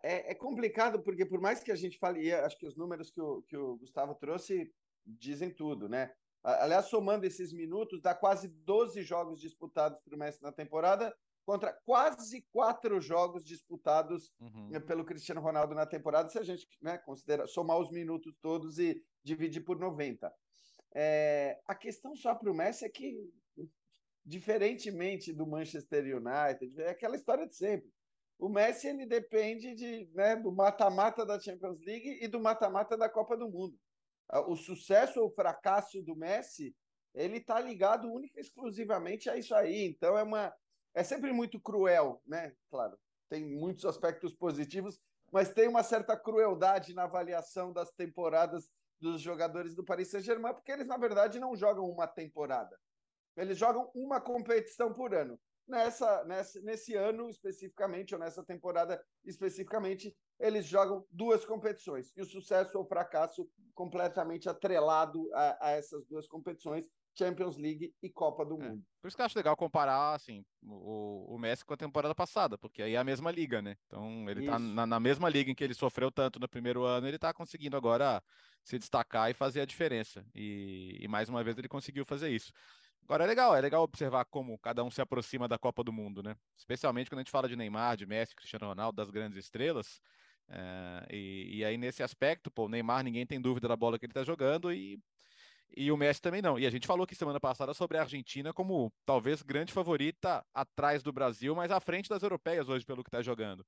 [0.02, 3.20] é, é, complicado porque por mais que a gente fale, acho que os números que
[3.20, 4.72] o, que o Gustavo trouxe
[5.04, 6.12] dizem tudo, né?
[6.44, 11.72] Aliás, somando esses minutos, dá quase 12 jogos disputados para o Messi na temporada, contra
[11.84, 14.68] quase quatro jogos disputados uhum.
[14.70, 18.78] Né, pelo Cristiano Ronaldo na temporada, se a gente né, considera somar os minutos todos
[18.78, 20.32] e dividir por 90.
[20.94, 23.16] É, a questão só para o Messi é que,
[24.24, 27.90] diferentemente do Manchester United, é aquela história de sempre.
[28.38, 33.08] O Messi ele depende de, né, do mata-mata da Champions League e do mata-mata da
[33.08, 33.78] Copa do Mundo.
[34.46, 36.74] O sucesso ou fracasso do Messi
[37.14, 39.84] ele está ligado única e exclusivamente a isso aí.
[39.84, 40.52] Então é uma
[40.94, 42.54] é sempre muito cruel, né?
[42.70, 45.00] Claro, tem muitos aspectos positivos,
[45.32, 50.70] mas tem uma certa crueldade na avaliação das temporadas dos jogadores do Paris Saint-Germain, porque
[50.70, 52.78] eles, na verdade, não jogam uma temporada.
[53.36, 55.40] Eles jogam uma competição por ano.
[55.66, 62.12] nessa, nessa, nesse ano especificamente, ou nessa temporada especificamente, eles jogam duas competições.
[62.16, 68.10] E o sucesso ou fracasso completamente atrelado a, a essas duas competições, Champions League e
[68.10, 68.68] Copa do é.
[68.68, 68.84] Mundo.
[69.00, 72.56] Por isso que eu acho legal comparar assim, o, o Messi com a temporada passada,
[72.56, 73.76] porque aí é a mesma liga, né?
[73.86, 74.52] Então ele tá isso.
[74.52, 77.32] tá na, na, mesma liga em que ele sofreu tanto no primeiro ano, ele tá
[77.32, 78.22] conseguindo agora
[78.64, 80.24] se destacar e fazer a diferença.
[80.34, 82.52] E, e mais uma vez ele conseguiu fazer isso.
[83.04, 86.22] Agora é legal, é legal observar como cada um se aproxima da Copa do Mundo,
[86.22, 86.36] né?
[86.56, 90.00] Especialmente quando a gente fala de Neymar, de Messi, Cristiano Ronaldo, das grandes estrelas.
[90.48, 94.06] É, e, e, aí, nesse aspecto, pô, o Neymar, ninguém tem dúvida da bola que
[94.06, 95.00] ele tá jogando e,
[95.76, 96.58] e o Messi também não.
[96.58, 101.02] E a gente falou aqui semana passada sobre a Argentina como talvez grande favorita atrás
[101.02, 103.64] do Brasil, mas à frente das europeias hoje, pelo que tá jogando.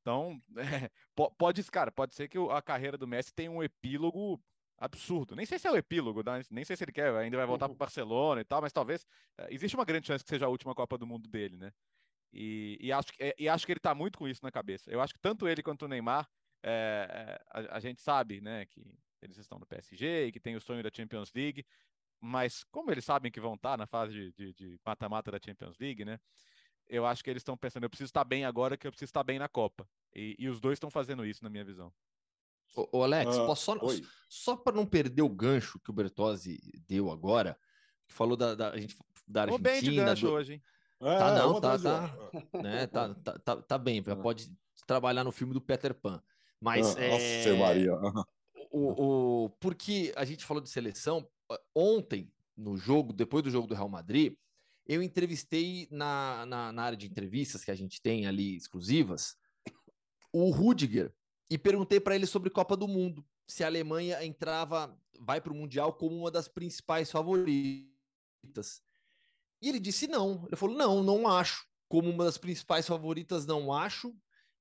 [0.00, 0.90] Então, é,
[1.38, 4.40] pode, cara, pode ser que a carreira do Messi tenha um epílogo
[4.78, 5.36] absurdo.
[5.36, 6.42] Nem sei se é o epílogo, né?
[6.50, 9.02] nem sei se ele quer, ainda vai voltar para o Barcelona e tal, mas talvez
[9.40, 11.72] uh, existe uma grande chance que seja a última Copa do Mundo dele, né?
[12.32, 14.90] E, e acho, que, e acho que ele está muito com isso na cabeça.
[14.90, 16.26] Eu acho que tanto ele quanto o Neymar,
[16.64, 18.82] é, a, a, gente sabe, né, que
[19.22, 21.64] eles estão no PSG e que tem o sonho da Champions League,
[22.20, 26.04] mas como eles sabem que vão estar tá na fase de mata-mata da Champions League,
[26.04, 26.20] né?
[26.88, 29.24] Eu acho que eles estão pensando, eu preciso estar bem agora que eu preciso estar
[29.24, 29.88] bem na Copa.
[30.14, 31.92] E, e os dois estão fazendo isso, na minha visão.
[32.74, 33.76] Ô, Alex, uh, posso só,
[34.28, 37.58] só para não perder o gancho que o Bertozzi deu agora,
[38.06, 39.70] que falou da, da, a gente, da Argentina.
[39.70, 40.32] bem de gancho do...
[40.32, 40.62] hoje, hein?
[41.00, 44.16] É, tá, não, tá, tá, né, tá, tá, tá, tá bem, ah.
[44.16, 44.48] pode
[44.86, 46.22] trabalhar no filme do Peter Pan.
[46.60, 46.96] Mas.
[46.96, 47.10] Ah, é...
[47.10, 47.92] Nossa, Maria.
[48.72, 51.28] O, o, porque a gente falou de seleção,
[51.74, 54.34] ontem, no jogo, depois do jogo do Real Madrid,
[54.86, 59.36] eu entrevistei na, na, na área de entrevistas que a gente tem ali exclusivas,
[60.32, 61.12] o Rudiger,
[61.50, 65.56] e perguntei para ele sobre Copa do Mundo, se a Alemanha entrava, vai para o
[65.56, 68.82] Mundial como uma das principais favoritas.
[69.60, 70.44] E ele disse não.
[70.46, 71.66] Ele falou: não, não acho.
[71.88, 74.14] Como uma das principais favoritas, não acho.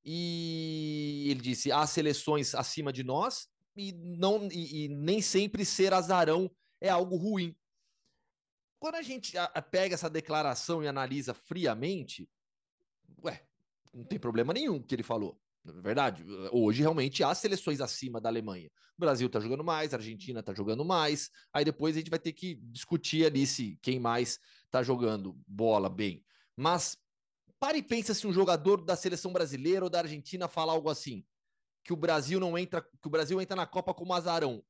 [0.04, 5.94] E ele disse: há seleções acima de nós e, não, e, e nem sempre ser
[5.94, 7.56] azarão é algo ruim.
[8.80, 9.34] Quando a gente
[9.70, 12.28] pega essa declaração e analisa friamente,
[13.24, 13.46] ué,
[13.94, 15.40] não tem problema nenhum que ele falou.
[15.64, 18.72] Na é verdade, hoje realmente há seleções acima da Alemanha.
[18.98, 21.30] O Brasil está jogando mais, a Argentina está jogando mais.
[21.54, 25.88] Aí depois a gente vai ter que discutir ali se quem mais está jogando bola
[25.88, 26.24] bem.
[26.56, 26.98] Mas
[27.60, 31.24] pare e pensa se um jogador da seleção brasileira ou da Argentina fala algo assim:
[31.84, 34.64] que o Brasil não entra, que o Brasil entra na Copa como azarão,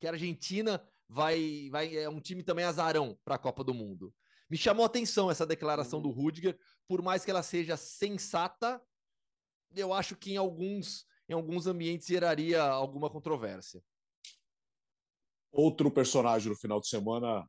[0.00, 4.14] que a Argentina vai, vai é um time também azarão para a Copa do Mundo.
[4.48, 8.80] Me chamou a atenção essa declaração do Rudiger, por mais que ela seja sensata,
[9.74, 13.82] eu acho que em alguns, em alguns ambientes geraria alguma controvérsia.
[15.50, 17.48] Outro personagem no final de semana,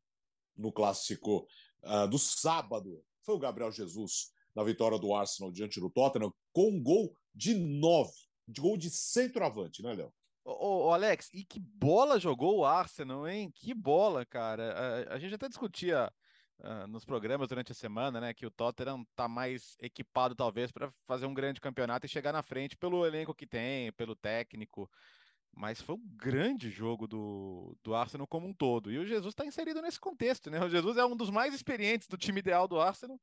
[0.56, 1.48] no clássico
[1.84, 6.70] uh, do sábado, foi o Gabriel Jesus, na vitória do Arsenal diante do Tottenham, com
[6.70, 10.14] um gol de nove, de gol de centroavante, né, Léo?
[10.44, 13.52] Ô, ô, Alex, e que bola jogou o Arsenal, hein?
[13.54, 15.06] Que bola, cara.
[15.10, 16.10] A, a gente até discutia
[16.60, 20.92] uh, nos programas durante a semana, né, que o Tottenham está mais equipado talvez para
[21.06, 24.90] fazer um grande campeonato e chegar na frente pelo elenco que tem, pelo técnico.
[25.54, 28.92] Mas foi um grande jogo do, do Arsenal como um todo.
[28.92, 30.64] E o Jesus está inserido nesse contexto, né?
[30.64, 33.20] O Jesus é um dos mais experientes do time ideal do Arsenal,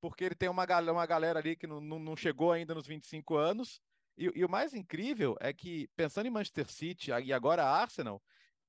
[0.00, 3.80] porque ele tem uma, uma galera ali que não, não chegou ainda nos 25 anos.
[4.18, 8.20] E, e o mais incrível é que, pensando em Manchester City e agora Arsenal,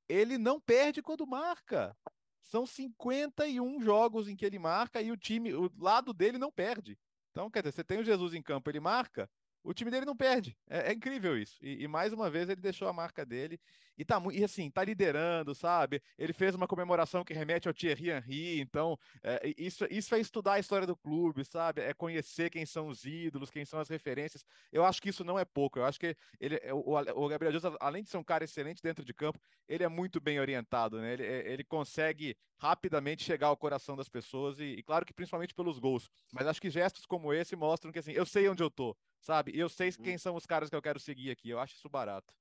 [0.07, 1.97] ele não perde quando marca.
[2.41, 6.97] São 51 jogos em que ele marca e o time, o lado dele não perde.
[7.31, 9.29] Então, quer dizer, você tem o Jesus em campo, ele marca,
[9.63, 10.57] o time dele não perde.
[10.69, 11.57] É, é incrível isso.
[11.61, 13.59] E, e, mais uma vez ele deixou a marca dele
[13.97, 16.01] e tá e assim, tá liderando, sabe?
[16.17, 20.53] Ele fez uma comemoração que remete ao Thierry Henry, então é, isso, isso é estudar
[20.53, 21.81] a história do clube, sabe?
[21.81, 24.45] É conhecer quem são os ídolos, quem são as referências.
[24.71, 25.79] Eu acho que isso não é pouco.
[25.79, 28.81] Eu acho que ele, é, o, o Gabriel Jesus, além de ser um cara excelente
[28.81, 31.13] dentro de campo, ele é muito bem orientado, né?
[31.13, 35.53] Ele, é, ele consegue rapidamente chegar ao coração das pessoas e, e claro que principalmente
[35.53, 36.09] pelos gols.
[36.31, 39.57] Mas acho que gestos como esse mostram que assim, eu sei onde eu tô sabe?
[39.57, 40.03] Eu sei uhum.
[40.03, 41.49] quem são os caras que eu quero seguir aqui.
[41.49, 42.33] Eu acho isso barato.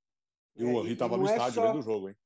[0.57, 1.67] E o Henry tava no é estádio só...
[1.69, 2.17] vendo o jogo, hein?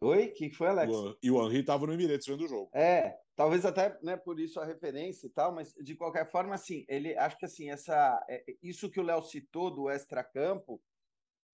[0.00, 0.26] Oi?
[0.26, 0.92] O que foi, Alex?
[0.92, 2.70] O, e o Henry tava no Emirates vendo o jogo.
[2.74, 6.84] É, talvez até, né, por isso a referência e tal, mas de qualquer forma, assim,
[6.88, 10.82] ele acho que assim, essa, é, isso que o Léo citou do extracampo,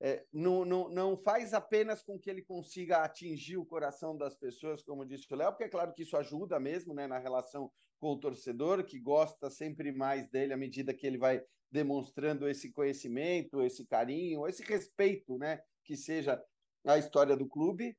[0.00, 4.82] é, não, não, não faz apenas com que ele consiga atingir o coração das pessoas,
[4.82, 8.08] como disse o Léo, porque é claro que isso ajuda mesmo né, na relação com
[8.08, 11.40] o torcedor, que gosta sempre mais dele à medida que ele vai
[11.72, 16.40] demonstrando esse conhecimento, esse carinho, esse respeito, né, que seja
[16.86, 17.96] a história do clube.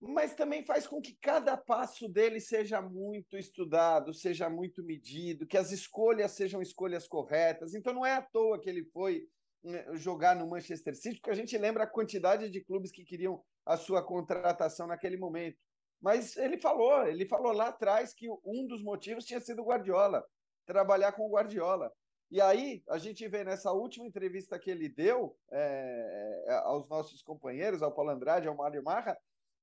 [0.00, 5.58] mas também faz com que cada passo dele seja muito estudado, seja muito medido, que
[5.58, 7.74] as escolhas sejam escolhas corretas.
[7.74, 9.26] Então não é à toa que ele foi
[9.64, 13.42] né, jogar no Manchester City, porque a gente lembra a quantidade de clubes que queriam
[13.66, 15.58] a sua contratação naquele momento.
[16.00, 20.24] Mas ele falou, ele falou lá atrás que um dos motivos tinha sido o Guardiola,
[20.64, 21.92] trabalhar com o Guardiola.
[22.30, 27.22] E aí a gente vê nessa última entrevista que ele deu é, é aos nossos
[27.22, 29.18] companheiros, ao Paulo Andrade, ao Mário Marra,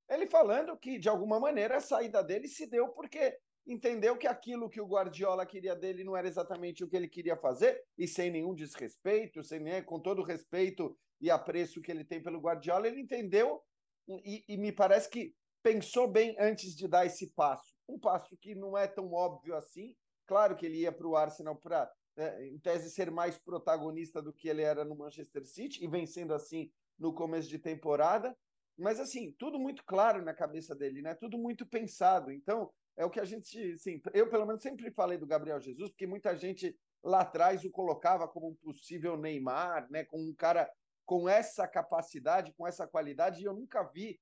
[0.09, 4.69] ele falando que, de alguma maneira, a saída dele se deu porque entendeu que aquilo
[4.69, 8.29] que o Guardiola queria dele não era exatamente o que ele queria fazer, e sem
[8.29, 12.87] nenhum desrespeito, sem nem, com todo o respeito e apreço que ele tem pelo Guardiola,
[12.87, 13.61] ele entendeu
[14.07, 17.75] e, e me parece que pensou bem antes de dar esse passo.
[17.89, 19.95] Um passo que não é tão óbvio assim.
[20.27, 24.33] Claro que ele ia para o Arsenal para, é, em tese, ser mais protagonista do
[24.33, 28.35] que ele era no Manchester City, e vencendo assim no começo de temporada.
[28.77, 31.13] Mas, assim, tudo muito claro na cabeça dele, né?
[31.15, 32.31] Tudo muito pensado.
[32.31, 35.89] Então, é o que a gente, assim, eu pelo menos sempre falei do Gabriel Jesus,
[35.89, 40.03] porque muita gente lá atrás o colocava como um possível Neymar, né?
[40.03, 40.69] Com um cara
[41.05, 44.19] com essa capacidade, com essa qualidade, e eu nunca vi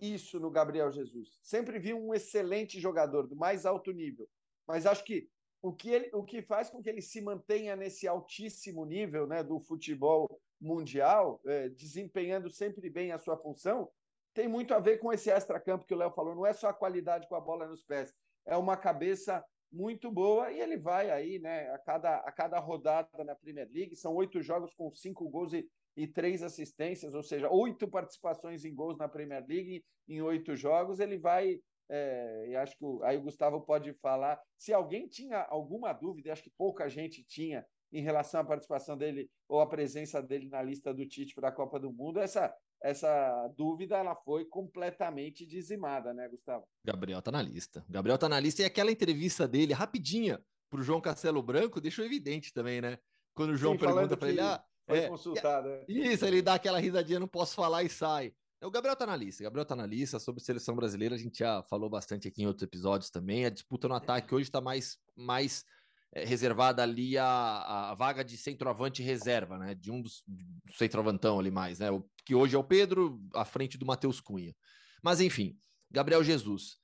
[0.00, 1.38] isso no Gabriel Jesus.
[1.42, 4.28] Sempre vi um excelente jogador do mais alto nível,
[4.66, 5.28] mas acho que
[5.66, 9.42] o que, ele, o que faz com que ele se mantenha nesse altíssimo nível né,
[9.42, 13.90] do futebol mundial, é, desempenhando sempre bem a sua função,
[14.32, 16.34] tem muito a ver com esse extra-campo que o Léo falou.
[16.34, 18.14] Não é só a qualidade com a bola nos pés,
[18.46, 21.68] é uma cabeça muito boa e ele vai aí, né?
[21.72, 25.68] A cada, a cada rodada na Premier League, são oito jogos com cinco gols e,
[25.96, 31.00] e três assistências, ou seja, oito participações em gols na Premier League em oito jogos.
[31.00, 34.40] Ele vai é, e acho que aí o Gustavo pode falar.
[34.58, 39.30] Se alguém tinha alguma dúvida, acho que pouca gente tinha em relação à participação dele
[39.48, 43.48] ou à presença dele na lista do Tite para a Copa do Mundo, essa, essa
[43.56, 46.66] dúvida ela foi completamente dizimada, né, Gustavo?
[46.84, 47.84] Gabriel tá na lista.
[47.88, 52.04] Gabriel tá na lista e aquela entrevista dele, rapidinha, para o João Castelo Branco, deixou
[52.04, 52.98] evidente também, né?
[53.32, 55.68] Quando o João Sim, pergunta para ele, ah, foi é, consultado.
[55.68, 58.34] É, isso, ele dá aquela risadinha, não posso falar e sai.
[58.62, 59.42] O Gabriel tá na lista.
[59.42, 60.18] O Gabriel tá na lista.
[60.18, 63.44] Sobre seleção brasileira, a gente já falou bastante aqui em outros episódios também.
[63.44, 65.64] A disputa no ataque hoje está mais, mais
[66.12, 69.74] é, reservada ali a, a, vaga de centroavante reserva, né?
[69.74, 71.90] De um dos do centroavantão ali mais, né?
[71.90, 74.54] O, que hoje é o Pedro, à frente do Matheus Cunha.
[75.02, 75.58] Mas enfim,
[75.90, 76.78] Gabriel Jesus.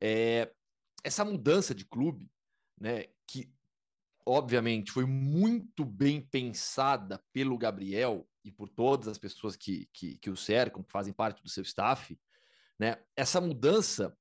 [0.00, 0.52] É,
[1.02, 2.30] essa mudança de clube,
[2.78, 3.06] né?
[3.26, 3.50] Que
[4.26, 10.30] obviamente foi muito bem pensada pelo Gabriel e por todas as pessoas que, que, que
[10.30, 12.18] o cercam, que fazem parte do seu staff,
[12.78, 13.02] né?
[13.16, 14.16] Essa mudança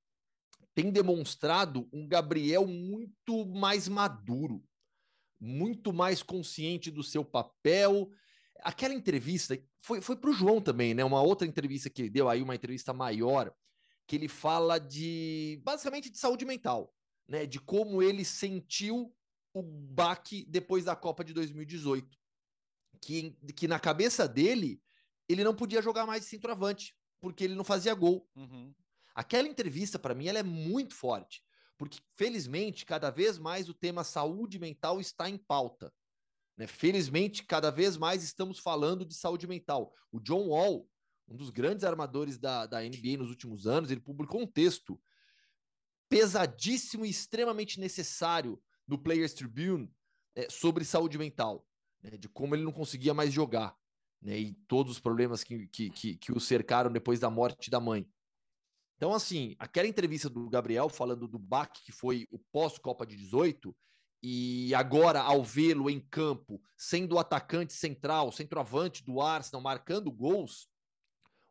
[0.74, 4.64] tem demonstrado um Gabriel muito mais maduro,
[5.40, 8.10] muito mais consciente do seu papel.
[8.62, 11.04] Aquela entrevista foi, foi para o João também, né?
[11.04, 13.54] Uma outra entrevista que ele deu aí, uma entrevista maior,
[14.08, 16.94] que ele fala de basicamente de saúde mental,
[17.28, 17.46] né?
[17.46, 19.14] De como ele sentiu
[19.54, 22.23] o baque depois da Copa de 2018.
[23.04, 24.82] Que, que na cabeça dele,
[25.28, 28.28] ele não podia jogar mais de centroavante, porque ele não fazia gol.
[28.36, 28.74] Uhum.
[29.16, 31.44] Aquela entrevista, para mim, ela é muito forte,
[31.78, 35.94] porque, felizmente, cada vez mais o tema saúde mental está em pauta.
[36.58, 36.68] Né?
[36.68, 39.94] Felizmente, cada vez mais estamos falando de saúde mental.
[40.12, 40.90] O John Wall,
[41.28, 45.00] um dos grandes armadores da, da NBA nos últimos anos, ele publicou um texto
[46.10, 49.92] pesadíssimo e extremamente necessário no Players Tribune
[50.36, 51.66] é, sobre saúde mental,
[52.04, 52.18] né?
[52.18, 53.76] de como ele não conseguia mais jogar,
[54.22, 54.38] né?
[54.38, 58.08] e todos os problemas que, que, que, que o cercaram depois da morte da mãe.
[58.98, 63.76] Então, assim, aquela entrevista do Gabriel falando do baque que foi o pós-Copa de 18,
[64.26, 70.70] e agora, ao vê-lo em campo, sendo o atacante central, centroavante do Arsenal, marcando gols,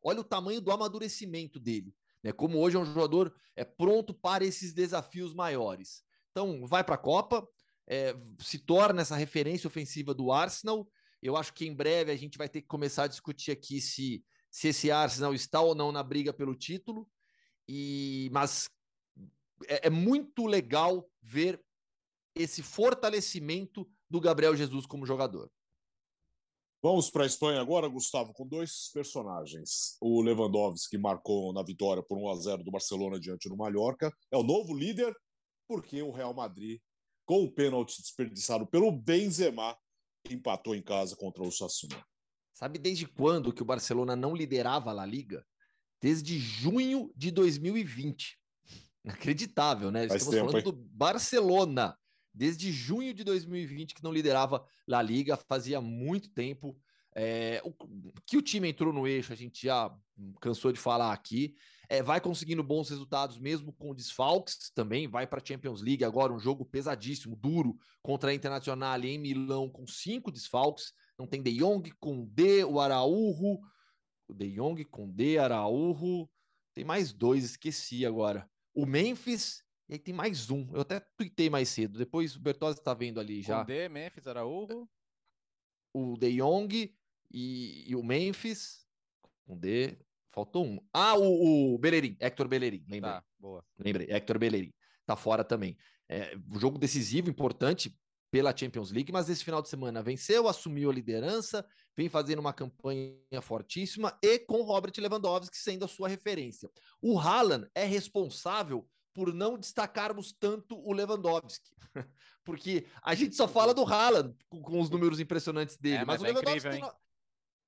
[0.02, 1.94] olha o tamanho do amadurecimento dele.
[2.22, 2.32] Né?
[2.32, 6.02] Como hoje é um jogador é pronto para esses desafios maiores.
[6.30, 7.46] Então, vai para a Copa,
[7.86, 10.88] é, se torna essa referência ofensiva do Arsenal.
[11.22, 14.24] Eu acho que em breve a gente vai ter que começar a discutir aqui se,
[14.50, 17.08] se esse Arsenal está ou não na briga pelo título.
[17.68, 18.68] E, mas
[19.66, 21.62] é, é muito legal ver
[22.34, 25.50] esse fortalecimento do Gabriel Jesus como jogador.
[26.82, 29.96] Vamos para a Espanha agora, Gustavo, com dois personagens.
[30.00, 34.12] O Lewandowski marcou na vitória por 1 a 0 do Barcelona diante do Mallorca.
[34.32, 35.14] É o novo líder,
[35.68, 36.80] porque o Real Madrid,
[37.24, 39.76] com o pênalti desperdiçado pelo Benzema,
[40.30, 42.04] empatou em casa contra o Sassuna.
[42.52, 45.44] Sabe desde quando que o Barcelona não liderava a La Liga?
[46.02, 48.36] desde junho de 2020.
[49.04, 50.08] Inacreditável, né?
[50.08, 50.72] Faz Estamos tempo, falando hein?
[50.72, 51.96] do Barcelona,
[52.34, 56.76] desde junho de 2020, que não liderava La Liga, fazia muito tempo.
[57.14, 57.72] É, o,
[58.26, 59.94] que o time entrou no eixo, a gente já
[60.40, 61.54] cansou de falar aqui.
[61.88, 66.32] É, vai conseguindo bons resultados mesmo com desfalques também, vai para a Champions League agora,
[66.32, 71.52] um jogo pesadíssimo, duro, contra a Internacional em Milão com cinco desfalques, não tem De
[71.58, 71.92] Jong,
[72.28, 73.60] D, o Araújo,
[74.30, 76.28] De Jong, D, Araújo,
[76.74, 78.48] tem mais dois, esqueci agora.
[78.74, 80.66] O Memphis, e aí tem mais um.
[80.72, 81.98] Eu até tuitei mais cedo.
[81.98, 83.62] Depois o Bertozzi está vendo ali já.
[83.62, 84.88] D, Memphis, Araújo.
[85.92, 86.94] O De Jong
[87.30, 88.86] e, e o Memphis.
[89.44, 89.98] Com D.
[90.32, 90.78] Faltou um.
[90.92, 92.84] Ah, o, o Bellerin, Hector Bellerin.
[92.88, 93.12] Lembrei.
[93.12, 93.64] Tá, boa.
[93.78, 94.72] Lembrei, Hector Bellerin.
[95.04, 95.76] Tá fora também.
[96.08, 97.94] É, jogo decisivo, importante
[98.32, 101.64] pela Champions League, mas esse final de semana venceu, assumiu a liderança,
[101.94, 106.70] vem fazendo uma campanha fortíssima e com Robert Lewandowski sendo a sua referência.
[107.00, 111.70] O Haaland é responsável por não destacarmos tanto o Lewandowski,
[112.42, 116.18] porque a gente só fala do Haaland com, com os números impressionantes dele, é, mas,
[116.18, 116.96] mas, o é Lewandowski incrível, tem, no...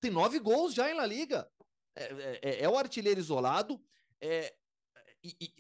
[0.01, 1.47] tem, nove gols já em La Liga,
[1.97, 3.81] é, é, é, é o artilheiro isolado,
[4.21, 4.55] é,
[5.23, 5.55] e, e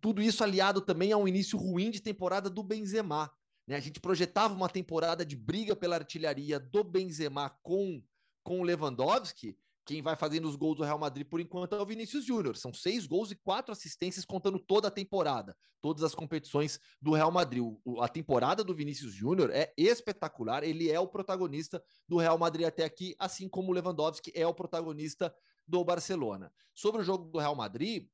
[0.00, 3.30] tudo isso aliado também a um início ruim de temporada do Benzema.
[3.66, 3.76] Né?
[3.76, 8.02] A gente projetava uma temporada de briga pela artilharia do Benzema com,
[8.42, 9.56] com o Lewandowski.
[9.84, 12.56] Quem vai fazendo os gols do Real Madrid por enquanto é o Vinícius Júnior.
[12.56, 17.32] São seis gols e quatro assistências contando toda a temporada, todas as competições do Real
[17.32, 17.62] Madrid.
[17.62, 20.62] O, a temporada do Vinícius Júnior é espetacular.
[20.62, 24.54] Ele é o protagonista do Real Madrid até aqui, assim como o Lewandowski é o
[24.54, 25.34] protagonista
[25.66, 26.52] do Barcelona.
[26.74, 28.08] Sobre o jogo do Real Madrid,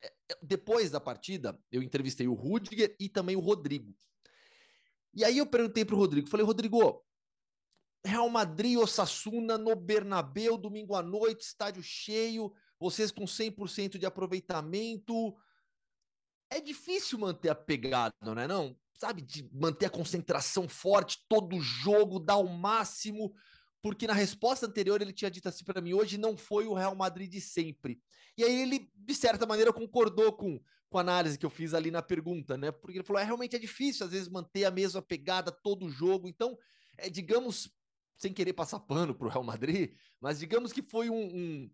[0.00, 3.94] é, é, depois da partida, eu entrevistei o Rudiger e também o Rodrigo.
[5.14, 7.04] E aí eu perguntei para o Rodrigo, falei, Rodrigo,
[8.04, 14.06] Real Madrid ou Sassuna no Bernabeu, domingo à noite, estádio cheio, vocês com 100% de
[14.06, 15.36] aproveitamento.
[16.50, 18.78] É difícil manter a pegada, não é não?
[18.94, 23.32] Sabe, de manter a concentração forte, todo jogo, dar o máximo,
[23.82, 26.94] porque na resposta anterior ele tinha dito assim para mim, hoje não foi o Real
[26.94, 28.00] Madrid de sempre.
[28.36, 31.90] E aí ele, de certa maneira, concordou com, com a análise que eu fiz ali
[31.90, 32.70] na pergunta, né?
[32.70, 35.90] Porque ele falou, é, realmente é difícil às vezes manter a mesma pegada todo o
[35.90, 36.28] jogo.
[36.28, 36.56] Então,
[36.96, 37.70] é, digamos,
[38.16, 41.70] sem querer passar pano para o Real Madrid, mas digamos que foi um, um,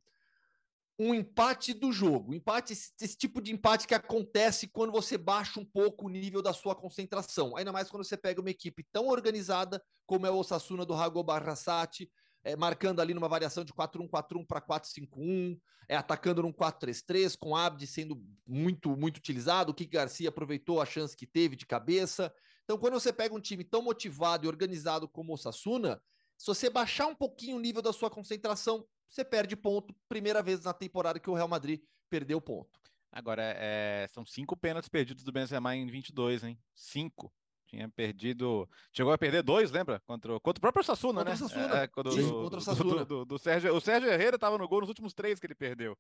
[0.99, 2.35] um empate do jogo.
[2.35, 6.53] Empate, esse, tipo de empate que acontece quando você baixa um pouco o nível da
[6.53, 7.57] sua concentração.
[7.57, 11.23] Ainda mais quando você pega uma equipe tão organizada como é o Osasuna do Rago
[11.23, 12.11] Barrasati,
[12.45, 17.87] é, marcando ali numa variação de 4-1-4-1 para 4-5-1, é, atacando num 4-3-3, com Abdi
[17.87, 19.73] sendo muito, muito utilizado.
[19.73, 22.33] O Kike Garcia aproveitou a chance que teve de cabeça.
[22.65, 26.01] Então, quando você pega um time tão motivado e organizado como o Osasuna,
[26.37, 29.95] se você baixar um pouquinho o nível da sua concentração, você perde ponto.
[30.09, 32.81] Primeira vez na temporada que o Real Madrid perdeu ponto.
[33.13, 36.59] Agora, é, são cinco pênaltis perdidos do Benzema em 22, hein?
[36.75, 37.33] Cinco.
[37.67, 38.69] Tinha perdido.
[38.93, 40.01] Chegou a perder dois, lembra?
[40.01, 41.37] Contra, contra o próprio Sassuna, contra né?
[41.37, 41.79] Sassuna.
[41.79, 43.05] É, contra, Sim, contra o Sassuna.
[43.05, 45.55] Do, do, do, Sérgio, o Sérgio Herrera estava no gol nos últimos três que ele
[45.55, 45.97] perdeu.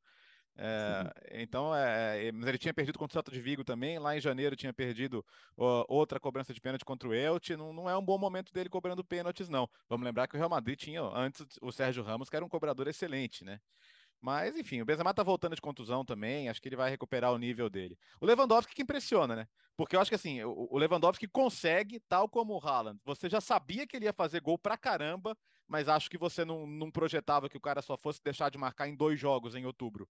[0.57, 3.98] É, então, é, é, mas ele tinha perdido contra o Celta de Vigo também.
[3.98, 5.24] Lá em janeiro tinha perdido
[5.57, 7.57] ó, outra cobrança de pênalti contra o Elche.
[7.57, 9.68] Não, não é um bom momento dele cobrando pênaltis, não.
[9.88, 12.86] Vamos lembrar que o Real Madrid tinha antes o Sérgio Ramos, que era um cobrador
[12.86, 13.61] excelente, né?
[14.20, 17.36] Mas, enfim, o Benzema tá voltando de contusão também, acho que ele vai recuperar o
[17.36, 17.98] nível dele.
[18.18, 19.46] O Lewandowski que impressiona, né?
[19.76, 23.86] Porque eu acho que assim, o Lewandowski consegue, tal como o Haaland, você já sabia
[23.86, 25.36] que ele ia fazer gol pra caramba,
[25.68, 28.88] mas acho que você não, não projetava que o cara só fosse deixar de marcar
[28.88, 30.09] em dois jogos em outubro.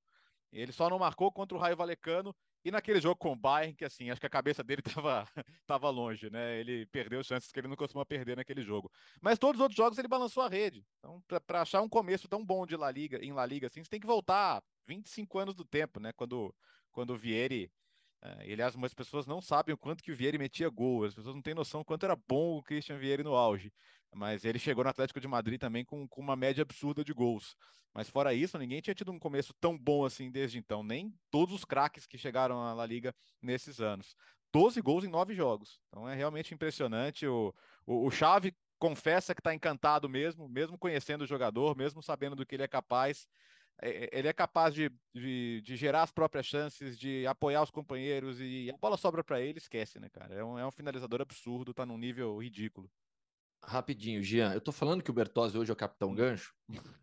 [0.54, 2.34] Ele só não marcou contra o Raio Valecano
[2.64, 5.26] e naquele jogo com o Bayern, que assim, acho que a cabeça dele estava
[5.66, 6.58] tava longe, né?
[6.60, 8.90] Ele perdeu chances que ele não costuma perder naquele jogo.
[9.20, 10.86] Mas todos os outros jogos ele balançou a rede.
[10.98, 13.90] Então, para achar um começo tão bom de La Liga, em La Liga, assim, você
[13.90, 16.12] tem que voltar 25 anos do tempo, né?
[16.12, 16.54] Quando,
[16.92, 17.70] quando o Vieri.
[18.46, 21.34] E, aliás, muitas pessoas não sabem o quanto que o Vieri metia gol, as pessoas
[21.34, 23.70] não têm noção o quanto era bom o Christian Vieri no auge.
[24.14, 27.56] Mas ele chegou no Atlético de Madrid também com, com uma média absurda de gols.
[27.92, 30.82] Mas fora isso, ninguém tinha tido um começo tão bom assim desde então.
[30.82, 34.16] Nem todos os craques que chegaram à La Liga nesses anos.
[34.52, 35.80] 12 gols em 9 jogos.
[35.88, 37.26] Então é realmente impressionante.
[37.26, 37.54] O,
[37.86, 42.44] o, o Xavi confessa que está encantado mesmo, mesmo conhecendo o jogador, mesmo sabendo do
[42.44, 43.26] que ele é capaz.
[43.80, 47.70] É, é, ele é capaz de, de, de, gerar as próprias chances, de apoiar os
[47.70, 50.34] companheiros e a bola sobra para ele, esquece, né, cara?
[50.34, 52.88] É um, é um finalizador absurdo, tá num nível ridículo.
[53.66, 54.52] Rapidinho, Jean.
[54.52, 56.14] Eu tô falando que o Bertozzi hoje é o Capitão.
[56.14, 56.54] Gancho.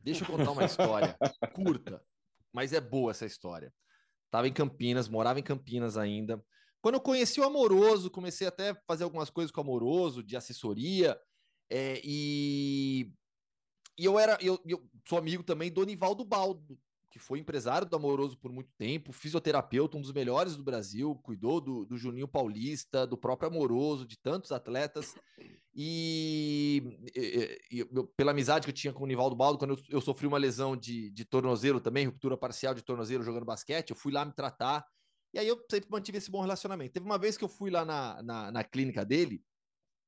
[0.01, 1.17] Deixa eu contar uma história
[1.53, 2.03] curta,
[2.53, 3.73] mas é boa essa história.
[4.29, 6.43] Tava em Campinas, morava em Campinas ainda.
[6.81, 10.35] Quando eu conheci o Amoroso, comecei até a fazer algumas coisas com o Amoroso, de
[10.35, 11.19] assessoria,
[11.69, 13.13] é, e,
[13.97, 16.79] e eu era, eu, eu sou amigo também do Nivaldo Baldo,
[17.11, 21.59] que foi empresário do Amoroso por muito tempo, fisioterapeuta, um dos melhores do Brasil, cuidou
[21.59, 25.13] do, do Juninho Paulista, do próprio Amoroso, de tantos atletas.
[25.75, 27.85] E, e, e,
[28.15, 30.75] pela amizade que eu tinha com o Nivaldo Baldo, quando eu, eu, sofri uma lesão
[30.75, 34.85] de, de tornozelo também, ruptura parcial de tornozelo jogando basquete, eu fui lá me tratar.
[35.33, 36.93] E aí eu sempre mantive esse bom relacionamento.
[36.93, 39.43] Teve uma vez que eu fui lá na, na, na clínica dele,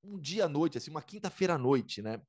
[0.04, 2.22] um dia à noite, assim, uma quinta-feira à noite, né?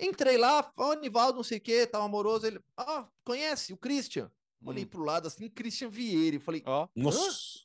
[0.00, 2.46] Entrei lá, ó, oh, Nivaldo, não sei o que, tava amoroso.
[2.46, 4.30] Ele, ó, oh, conhece o Christian?
[4.64, 4.88] Olhei hum.
[4.88, 6.38] pro lado assim, Christian Vieira.
[6.40, 6.88] Falei, ó, oh.
[6.94, 7.60] nossa,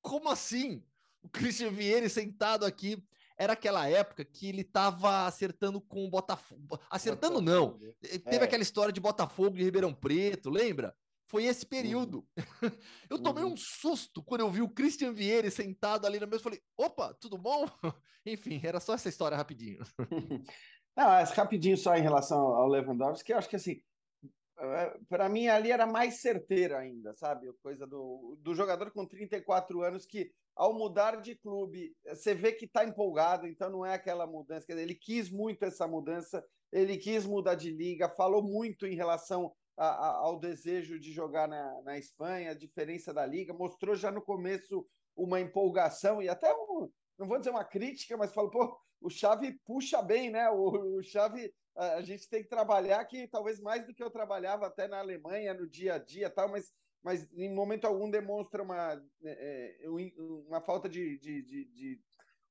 [0.00, 0.84] como assim?
[1.22, 3.02] O Christian Vieira sentado aqui.
[3.36, 6.78] Era aquela época que ele tava acertando com o Botafogo.
[6.90, 7.78] Acertando Botafogo.
[7.80, 7.94] não.
[8.02, 8.44] Eh, teve é.
[8.44, 10.94] aquela história de Botafogo e Ribeirão Preto, lembra?
[11.30, 12.26] Foi esse período.
[12.36, 12.42] Uhum.
[13.08, 13.52] eu tomei uhum.
[13.52, 16.42] um susto quando eu vi o Christian Vieira sentado ali na mesa.
[16.42, 17.66] Falei, opa, tudo bom?
[18.26, 19.78] Enfim, era só essa história rapidinho.
[20.96, 23.80] Não, rapidinho só em relação ao Lewandowski, eu acho que assim,
[24.58, 27.50] é, para mim ali era mais certeira ainda, sabe?
[27.62, 32.66] Coisa do, do jogador com 34 anos que, ao mudar de clube, você vê que
[32.66, 34.66] está empolgado, então não é aquela mudança.
[34.66, 38.94] Quer dizer, ele quis muito essa mudança, ele quis mudar de liga, falou muito em
[38.94, 43.94] relação a, a, ao desejo de jogar na, na Espanha, a diferença da liga, mostrou
[43.94, 44.86] já no começo
[45.16, 46.90] uma empolgação e até um,
[47.20, 50.48] não vou dizer uma crítica, mas falou, pô, o Xavi puxa bem, né?
[50.48, 54.66] O, o Xavi, a, gente tem que trabalhar que talvez mais do que eu trabalhava
[54.66, 59.00] até na Alemanha, no dia a dia tal, mas, mas em momento algum demonstra uma,
[59.22, 59.90] é, é
[60.48, 62.00] uma falta de, de, de, de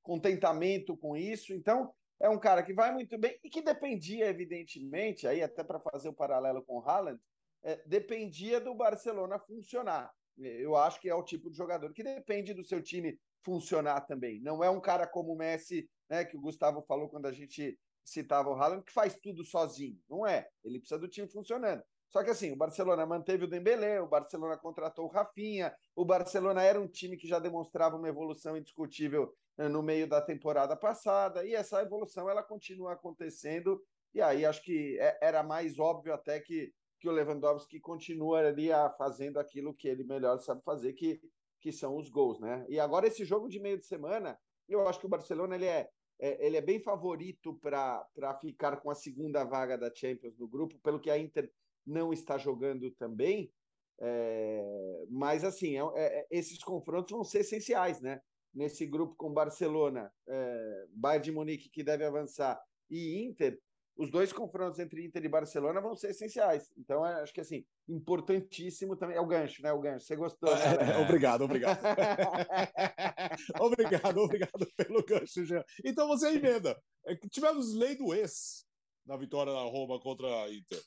[0.02, 1.52] contentamento com isso.
[1.52, 5.80] Então, é um cara que vai muito bem e que dependia, evidentemente, aí até para
[5.80, 7.20] fazer o paralelo com o Haaland,
[7.64, 10.12] é, dependia do Barcelona funcionar.
[10.38, 14.40] Eu acho que é o tipo de jogador que depende do seu time funcionar também.
[14.40, 17.78] Não é um cara como o Messi né, que o Gustavo falou quando a gente
[18.04, 19.98] citava o Haaland, que faz tudo sozinho.
[20.08, 20.48] Não é.
[20.64, 21.82] Ele precisa do time funcionando.
[22.10, 26.60] Só que assim, o Barcelona manteve o Dembélé, o Barcelona contratou o Rafinha, o Barcelona
[26.60, 31.46] era um time que já demonstrava uma evolução indiscutível né, no meio da temporada passada,
[31.46, 33.80] e essa evolução ela continua acontecendo,
[34.12, 39.38] e aí acho que é, era mais óbvio até que, que o Lewandowski continuaria fazendo
[39.38, 41.20] aquilo que ele melhor sabe fazer, que,
[41.60, 42.64] que são os gols, né?
[42.68, 44.38] E agora esse jogo de meio de semana,
[44.68, 45.88] eu acho que o Barcelona ele é
[46.20, 50.78] é, ele é bem favorito para ficar com a segunda vaga da Champions no grupo,
[50.80, 51.50] pelo que a Inter
[51.84, 53.50] não está jogando também.
[53.98, 58.20] É, mas, assim, é, é, esses confrontos vão ser essenciais, né?
[58.52, 63.58] Nesse grupo com Barcelona, é, Bayern de Munique, que deve avançar, e Inter,
[64.00, 66.72] os dois confrontos entre Inter e Barcelona vão ser essenciais.
[66.78, 69.14] Então, acho que assim, importantíssimo também.
[69.14, 69.70] É o gancho, né?
[69.72, 70.06] O gancho.
[70.06, 70.50] Você gostou?
[70.54, 70.94] Né?
[70.94, 71.78] É, obrigado, obrigado.
[73.60, 75.62] obrigado, obrigado pelo gancho, Jean.
[75.84, 76.80] Então você emenda.
[77.06, 78.66] É tivemos lei do ex
[79.04, 80.82] na vitória da Roma contra a Inter.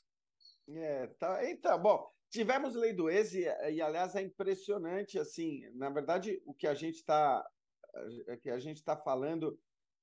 [0.70, 1.48] É, tá.
[1.48, 6.52] Então, bom, tivemos lei do ex e, e aliás, é impressionante, assim, na verdade, o
[6.52, 7.46] que a gente está
[8.26, 9.56] é que a gente está falando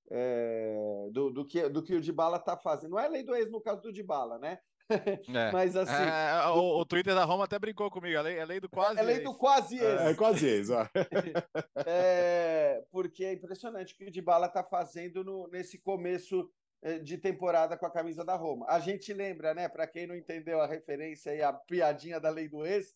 [0.10, 2.91] é, do, do, que, do que o Dybala está fazendo.
[2.91, 4.60] Não é lei do ex no caso do Dybala, né?
[4.89, 4.89] É.
[5.52, 5.93] Mas assim.
[5.93, 8.99] É, o, o, Twitter da Roma até brincou comigo, é lei, é lei do quase.
[8.99, 10.02] É lei do quase ex.
[10.02, 10.70] É, quase ex,
[11.86, 16.49] é, porque é impressionante o que o Dybala está fazendo no, nesse começo
[16.82, 18.66] é, de temporada com a camisa da Roma.
[18.68, 19.70] A gente lembra, né?
[19.70, 22.93] Para quem não entendeu a referência e a piadinha da lei do ex,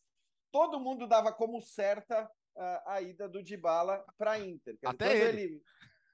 [0.51, 4.78] todo mundo dava como certa a, a ida do Dybala para a Inter.
[4.84, 5.41] Até ele.
[5.43, 5.62] ele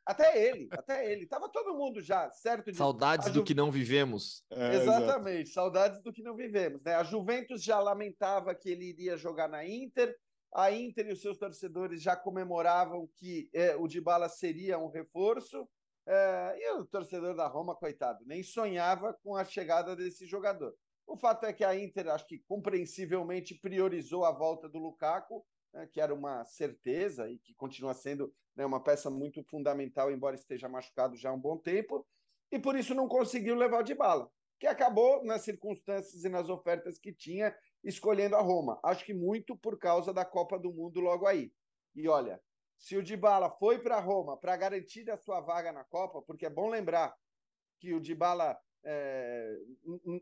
[0.05, 1.27] até ele, até ele.
[1.27, 2.77] Tava todo mundo já certo de.
[2.77, 3.33] Saudades Ju...
[3.33, 4.43] do que não vivemos.
[4.51, 6.81] É, Exatamente, saudades do que não vivemos.
[6.83, 6.95] Né?
[6.95, 10.15] A Juventus já lamentava que ele iria jogar na Inter.
[10.53, 15.67] A Inter e os seus torcedores já comemoravam que é, o Dybala seria um reforço.
[16.05, 20.75] É, e o torcedor da Roma, coitado, nem sonhava com a chegada desse jogador.
[21.05, 25.87] O fato é que a Inter, acho que compreensivelmente, priorizou a volta do Lukaku né,
[25.91, 30.69] que era uma certeza e que continua sendo né, uma peça muito fundamental, embora esteja
[30.69, 32.05] machucado já há um bom tempo,
[32.51, 36.99] e por isso não conseguiu levar de bala, que acabou nas circunstâncias e nas ofertas
[36.99, 38.79] que tinha, escolhendo a Roma.
[38.83, 41.51] Acho que muito por causa da Copa do Mundo logo aí.
[41.95, 42.41] E olha,
[42.77, 46.49] se o Dybala foi para Roma para garantir a sua vaga na Copa, porque é
[46.49, 47.15] bom lembrar
[47.79, 49.55] que o Dybala é,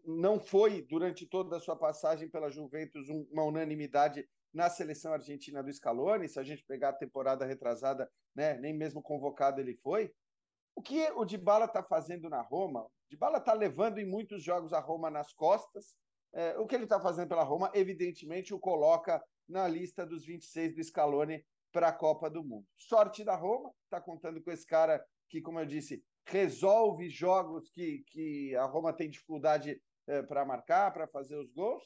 [0.05, 5.71] não foi durante toda a sua passagem pela Juventus uma unanimidade na seleção argentina do
[5.71, 10.11] Scaloni, se a gente pegar a temporada retrasada, né, nem mesmo convocado ele foi.
[10.75, 12.83] O que o Dybala está fazendo na Roma?
[12.83, 15.95] O Dybala está levando em muitos jogos a Roma nas costas.
[16.33, 20.75] É, o que ele está fazendo pela Roma, evidentemente, o coloca na lista dos 26
[20.75, 22.65] do Scaloni para a Copa do Mundo.
[22.77, 28.03] Sorte da Roma, está contando com esse cara que, como eu disse, resolve jogos que,
[28.07, 31.83] que a Roma tem dificuldade é, para marcar, para fazer os gols.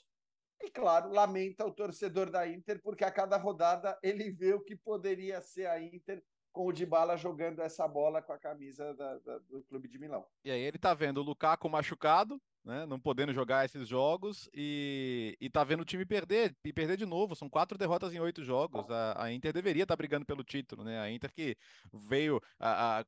[0.61, 4.75] E, claro, lamenta o torcedor da Inter, porque a cada rodada ele vê o que
[4.75, 6.23] poderia ser a Inter
[6.53, 10.23] com o Dybala jogando essa bola com a camisa da, da, do Clube de Milão.
[10.45, 15.35] E aí ele tá vendo o Lukaku machucado, né, não podendo jogar esses jogos e,
[15.41, 17.35] e tá vendo o time perder e perder de novo.
[17.35, 18.89] São quatro derrotas em oito jogos.
[18.89, 20.99] A, a Inter deveria estar tá brigando pelo título, né?
[20.99, 21.57] A Inter que
[21.91, 23.05] veio a, a,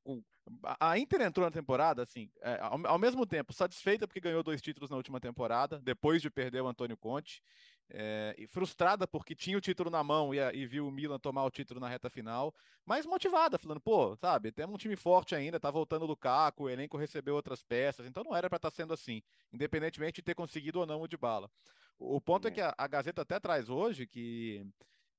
[0.79, 4.61] a Inter entrou na temporada assim, é, ao, ao mesmo tempo satisfeita porque ganhou dois
[4.61, 7.41] títulos na última temporada, depois de perder o Antônio Conte
[7.89, 11.43] é, e frustrada porque tinha o título na mão e, e, viu o Milan tomar
[11.45, 12.53] o título na reta final,
[12.85, 16.69] mas motivada, falando, pô, sabe, temos um time forte ainda, tá voltando o Lukaku, o
[16.69, 19.21] elenco recebeu outras peças, então não era para estar tá sendo assim,
[19.51, 21.49] independentemente de ter conseguido ou não o de bala.
[21.97, 24.65] O, ponto é, é que a, a, Gazeta até traz hoje que,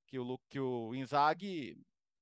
[0.05, 1.77] que, o, que o Inzaghi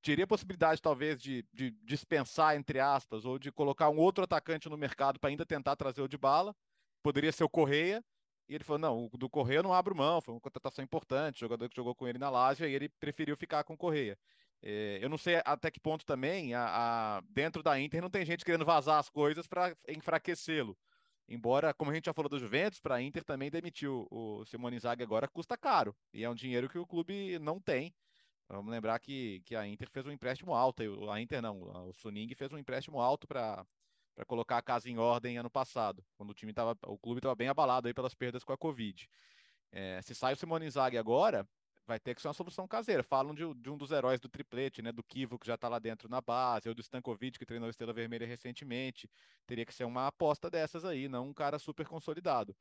[0.06, 4.78] teria possibilidade, talvez, de, de dispensar, entre aspas, ou de colocar um outro atacante no
[4.78, 6.56] mercado para ainda tentar trazer o de bala,
[7.01, 8.03] poderia ser o Correia,
[8.47, 11.68] e ele falou: não, do Correia eu não abro mão, foi uma contratação importante, jogador
[11.68, 14.16] que jogou com ele na Lazio, e ele preferiu ficar com o Correia.
[14.62, 16.68] É, eu não sei até que ponto também, a,
[17.18, 20.78] a, dentro da Inter, não tem gente querendo vazar as coisas para enfraquecê-lo.
[21.28, 24.78] Embora, como a gente já falou do Juventus, para a Inter também demitiu o Simone
[24.78, 27.91] Zague agora custa caro, e é um dinheiro que o clube não tem.
[28.47, 32.33] Vamos lembrar que, que a Inter fez um empréstimo alto, a Inter não, o Suning
[32.35, 33.65] fez um empréstimo alto para
[34.15, 37.35] para colocar a casa em ordem ano passado, quando o time tava, o clube estava
[37.35, 39.09] bem abalado aí pelas perdas com a Covid.
[39.71, 41.45] É, se sai o Simone Inzaghi agora,
[41.85, 43.03] vai ter que ser uma solução caseira.
[43.03, 44.91] Falam de, de um dos heróis do triplete, né?
[44.91, 47.69] Do Kivo, que já está lá dentro na base, ou do Stankovic, que treinou a
[47.69, 49.09] Estrela Vermelha recentemente.
[49.45, 52.55] Teria que ser uma aposta dessas aí, não um cara super consolidado.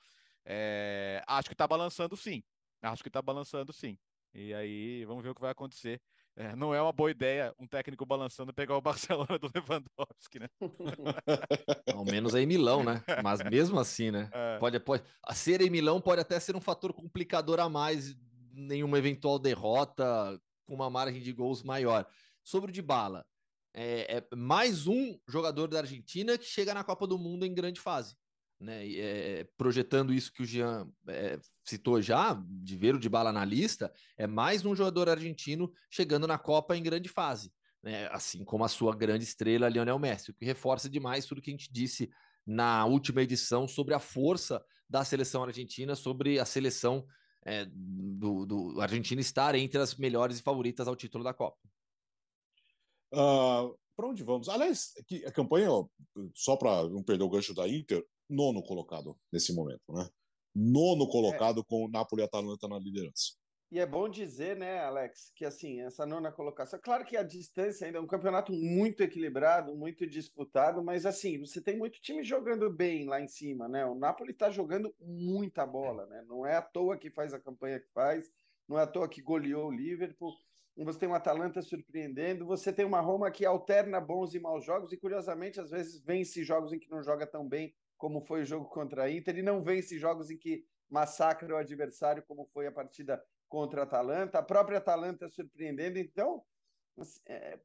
[0.45, 2.43] É, acho que está balançando sim.
[2.83, 3.97] Acho que está balançando sim.
[4.35, 6.01] E aí, vamos ver o que vai acontecer.
[6.37, 10.49] É, não é uma boa ideia um técnico balançando pegar o Barcelona do Lewandowski, né?
[11.95, 13.03] Ao menos é em Milão, né?
[13.23, 14.29] Mas mesmo assim, né?
[14.33, 14.59] É.
[14.59, 18.17] Pode, pode, a ser em Milão pode até ser um fator complicador a mais
[18.53, 22.05] em uma eventual derrota com uma margem de gols maior.
[22.43, 23.25] Sobre o de bala,
[23.73, 27.81] é, é mais um jogador da Argentina que chega na Copa do Mundo em grande
[27.81, 28.17] fase
[28.61, 33.33] né, é, projetando isso que o Jean é, citou já, de ver o de bala
[33.33, 37.53] na lista, é mais um jogador argentino chegando na Copa em grande fase,
[37.83, 41.51] né, assim como a sua grande estrela, Lionel Messi, o que reforça demais tudo que
[41.51, 42.11] a gente disse
[42.47, 47.07] na última edição sobre a força da seleção argentina, sobre a seleção
[47.45, 51.59] é, do, do Argentina estar entre as melhores e favoritas ao título da Copa.
[53.13, 54.49] Uh, ah, para onde vamos?
[54.49, 54.93] Aliás,
[55.27, 55.69] a campanha,
[56.35, 60.09] só para não perder o gancho da Inter, nono colocado nesse momento, né?
[60.55, 61.65] Nono colocado é.
[61.65, 63.35] com o Napoli e Atalanta na liderança.
[63.75, 67.85] E é bom dizer, né, Alex, que assim, essa nona colocação, claro que a distância
[67.85, 72.71] ainda é um campeonato muito equilibrado, muito disputado, mas assim, você tem muito time jogando
[72.71, 73.85] bem lá em cima, né?
[73.85, 76.23] O Napoli está jogando muita bola, né?
[76.29, 78.31] Não é à toa que faz a campanha que faz,
[78.69, 80.33] não é à toa que goleou o Liverpool.
[80.77, 84.93] Você tem uma Atalanta surpreendendo, você tem uma Roma que alterna bons e maus jogos
[84.93, 87.75] e curiosamente às vezes vence jogos em que não joga tão bem
[88.05, 91.57] como foi o jogo contra a Inter, e não vence jogos em que massacra o
[91.57, 94.39] adversário, como foi a partida contra a Atalanta.
[94.39, 95.99] A própria Atalanta surpreendendo.
[95.99, 96.45] Então,
[96.99, 97.59] assim, é,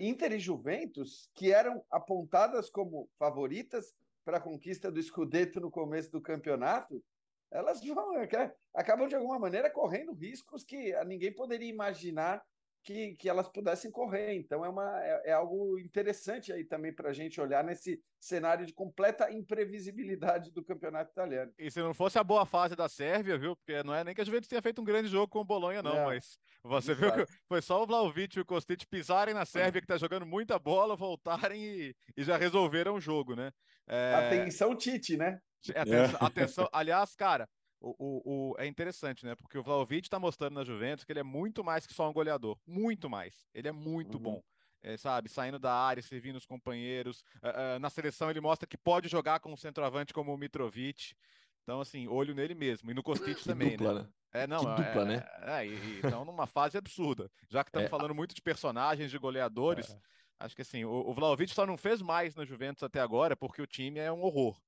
[0.00, 6.12] Inter e Juventus, que eram apontadas como favoritas para a conquista do Scudetto no começo
[6.12, 7.02] do campeonato,
[7.50, 12.44] elas vão, é, acabam de alguma maneira correndo riscos que ninguém poderia imaginar
[12.82, 14.34] que, que elas pudessem correr.
[14.34, 18.66] Então é, uma, é, é algo interessante aí também para a gente olhar nesse cenário
[18.66, 21.52] de completa imprevisibilidade do campeonato italiano.
[21.58, 23.56] E se não fosse a boa fase da Sérvia, viu?
[23.56, 25.82] Porque não é nem que a Juventus tenha feito um grande jogo com o Bolonha,
[25.82, 29.80] não, mas você viu que foi só o Vlaovic e o Kostic pisarem na Sérvia,
[29.80, 33.50] que está jogando muita bola, voltarem e, e, já resolveram o jogo, né?
[33.86, 34.14] É...
[34.14, 35.40] Atenção, Tite, né?
[35.74, 37.48] Atenção, atenção, aliás, cara,
[37.80, 39.34] o, o, o, é interessante, né?
[39.34, 42.12] Porque o Vlaovic está mostrando na Juventus que ele é muito mais que só um
[42.12, 42.58] goleador.
[42.66, 43.34] Muito mais.
[43.54, 44.22] Ele é muito uhum.
[44.22, 44.42] bom.
[44.82, 47.20] É, sabe, saindo da área, servindo os companheiros.
[47.42, 51.14] Uh, uh, na seleção ele mostra que pode jogar com um centroavante como o Mitrovic.
[51.62, 52.90] Então, assim, olho nele mesmo.
[52.90, 54.00] E no Kostic também, dupla, né?
[54.00, 54.08] né?
[54.32, 55.24] É, não, que dupla, é, né?
[55.42, 57.30] É, e, então, numa fase absurda.
[57.48, 57.90] Já que estamos é.
[57.90, 59.98] falando muito de personagens, de goleadores, é.
[60.40, 63.60] acho que assim, o, o Vlaovic só não fez mais na Juventus até agora porque
[63.60, 64.58] o time é um horror.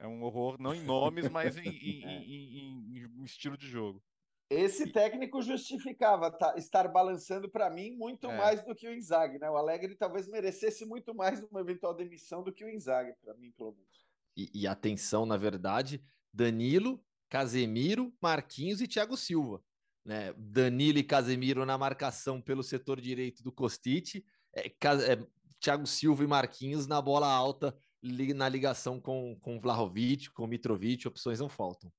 [0.00, 4.02] É um horror, não em nomes, mas em, em, em, em, estilo de jogo.
[4.48, 8.36] Esse técnico justificava tá, estar balançando para mim muito é.
[8.36, 9.48] mais do que o Inzaghi, né?
[9.50, 13.52] O Alegre talvez merecesse muito mais uma eventual demissão do que o Inzaghi, para mim,
[13.52, 14.06] pelo menos.
[14.34, 19.62] E, e atenção, na verdade, Danilo, Casemiro, Marquinhos e Thiago Silva.
[20.04, 20.32] Né?
[20.32, 24.24] Danilo e Casemiro na marcação pelo setor direito do Costite,
[24.54, 25.26] é, é,
[25.60, 31.40] Thiago Silva e Marquinhos na bola alta na ligação com, com Vlahovic, com Mitrovic, opções
[31.40, 31.92] não faltam.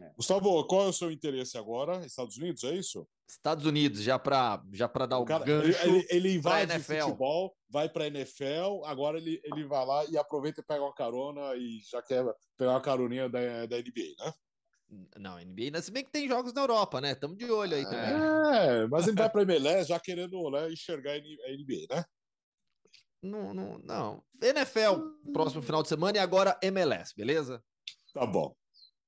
[0.00, 0.12] É.
[0.16, 2.04] Gustavo, qual é o seu interesse agora?
[2.06, 3.06] Estados Unidos, é isso?
[3.28, 5.86] Estados Unidos, já para já dar o, o cara, gancho.
[5.86, 10.16] Ele, ele invade o futebol, vai para a NFL, agora ele, ele vai lá e
[10.16, 12.24] aproveita e pega uma carona e já quer
[12.56, 14.32] pegar uma caroninha da, da NBA, né?
[15.16, 17.12] Não, NBA, se bem que tem jogos na Europa, né?
[17.12, 18.14] Estamos de olho aí também.
[18.14, 22.04] É, mas ele vai para a MLS já querendo né, enxergar a NBA, né?
[23.24, 24.24] Não, não, não.
[24.42, 27.64] NFL, próximo final de semana e agora MLS, beleza?
[28.12, 28.54] Tá bom.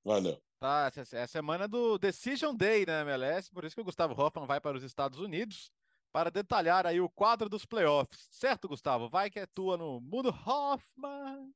[0.02, 0.40] Valeu.
[0.58, 4.18] Tá, essa é a semana do Decision Day na MLS, por isso que o Gustavo
[4.18, 5.70] Hoffman vai para os Estados Unidos
[6.10, 8.26] para detalhar aí o quadro dos playoffs.
[8.30, 9.10] Certo, Gustavo?
[9.10, 11.52] Vai que é tua no mundo Hoffman.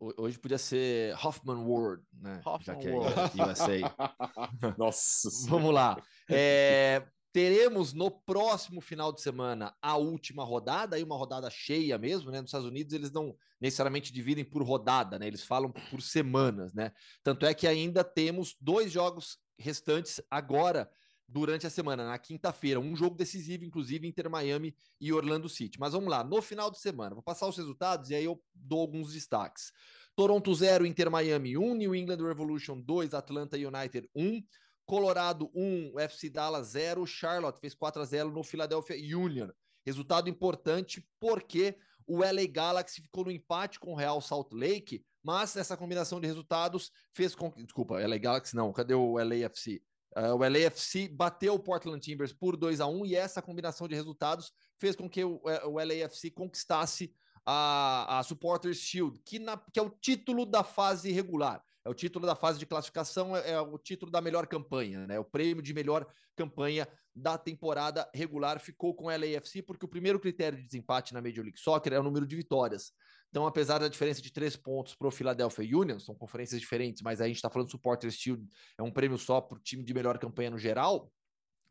[0.00, 2.40] Hoje podia ser Hoffman World, né?
[2.42, 3.74] Hoffman Já que é USA.
[4.78, 5.28] Nossa.
[5.46, 6.02] Vamos lá.
[6.30, 12.30] É, Teremos no próximo final de semana a última rodada, aí uma rodada cheia mesmo,
[12.30, 12.40] né?
[12.40, 15.26] Nos Estados Unidos eles não necessariamente dividem por rodada, né?
[15.26, 16.92] Eles falam por semanas, né?
[17.22, 20.90] Tanto é que ainda temos dois jogos restantes agora
[21.28, 25.78] durante a semana, na quinta-feira, um jogo decisivo, inclusive, Inter Miami e Orlando City.
[25.78, 28.80] Mas vamos lá, no final de semana, vou passar os resultados e aí eu dou
[28.80, 29.70] alguns destaques.
[30.16, 34.42] Toronto 0, Inter Miami 1, New England Revolution 2, Atlanta United 1,
[34.88, 39.50] Colorado 1, FC Dallas 0, Charlotte fez 4 a 0 no Philadelphia Union.
[39.84, 41.76] Resultado importante porque
[42.06, 46.26] o LA Galaxy ficou no empate com o Real Salt Lake, mas essa combinação de
[46.26, 47.62] resultados fez com que.
[47.62, 49.82] Desculpa, LA Galaxy não, cadê o LAFC?
[50.16, 53.86] Uh, é, o LAFC bateu o Portland Timbers por 2 a 1 e essa combinação
[53.86, 57.12] de resultados fez com que o, é, o LAFC conquistasse
[57.44, 61.62] a, a Supporters Shield, que, na, que é o título da fase regular.
[61.88, 65.18] É o título da fase de classificação, é, é o título da melhor campanha, né?
[65.18, 70.20] O prêmio de melhor campanha da temporada regular ficou com o LAFC, porque o primeiro
[70.20, 72.92] critério de desempate na Major League Soccer é o número de vitórias.
[73.30, 77.22] Então, apesar da diferença de três pontos para o Philadelphia Union, são conferências diferentes, mas
[77.22, 79.94] a gente está falando do Supporters Shield, é um prêmio só para o time de
[79.94, 81.10] melhor campanha no geral.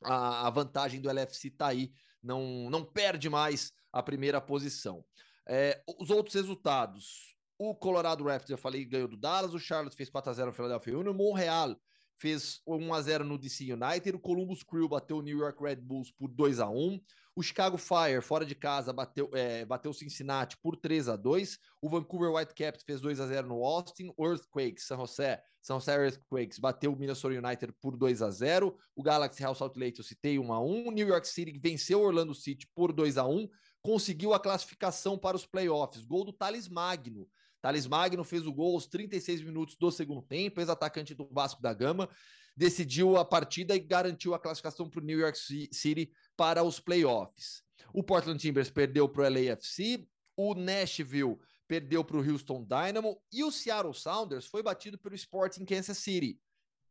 [0.04, 1.92] A, a vantagem do LFC está aí,
[2.24, 5.06] não, não perde mais a primeira posição.
[5.48, 7.37] É, os outros resultados.
[7.60, 9.54] O Colorado Raptors, eu falei, ganhou do Dallas.
[9.54, 11.12] O Charlotte fez 4x0 no Philadelphia Union.
[11.12, 11.76] O Montreal
[12.16, 14.16] fez 1x0 no DC United.
[14.16, 17.02] O Columbus Crew bateu o New York Red Bulls por 2x1.
[17.36, 21.58] O Chicago Fire, fora de casa, bateu, é, bateu o Cincinnati por 3x2.
[21.82, 24.12] O Vancouver Whitecaps fez 2x0 no Austin.
[24.16, 28.76] O Earthquakes, San José, San José Earthquakes bateu o Minnesota United por 2x0.
[28.96, 30.88] O Galaxy House Salt Lake, eu citei 1x1.
[30.88, 33.50] O New York City venceu o Orlando City por 2x1.
[33.82, 36.06] Conseguiu a classificação para os playoffs.
[36.06, 37.28] Gol do Thales Magno
[37.62, 41.74] Thales Magno fez o gol aos 36 minutos do segundo tempo, ex-atacante do Vasco da
[41.74, 42.10] Gama,
[42.56, 45.38] decidiu a partida e garantiu a classificação para o New York
[45.72, 47.64] City para os playoffs.
[47.94, 51.38] O Portland Timbers perdeu para o LAFC, o Nashville
[51.68, 56.40] perdeu para o Houston Dynamo e o Seattle Sounders foi batido pelo Sporting Kansas City.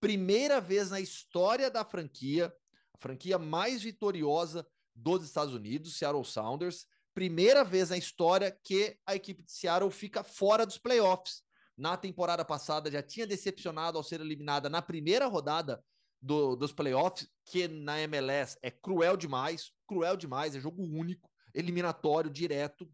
[0.01, 2.53] Primeira vez na história da franquia,
[2.93, 6.87] a franquia mais vitoriosa dos Estados Unidos, Seattle Sounders,
[7.17, 11.43] primeira vez na história que a equipe de Seattle fica fora dos playoffs.
[11.75, 15.83] Na temporada passada já tinha decepcionado ao ser eliminada na primeira rodada
[16.21, 22.31] do, dos playoffs, que na MLS é cruel demais, cruel demais, é jogo único, eliminatório,
[22.31, 22.87] direto.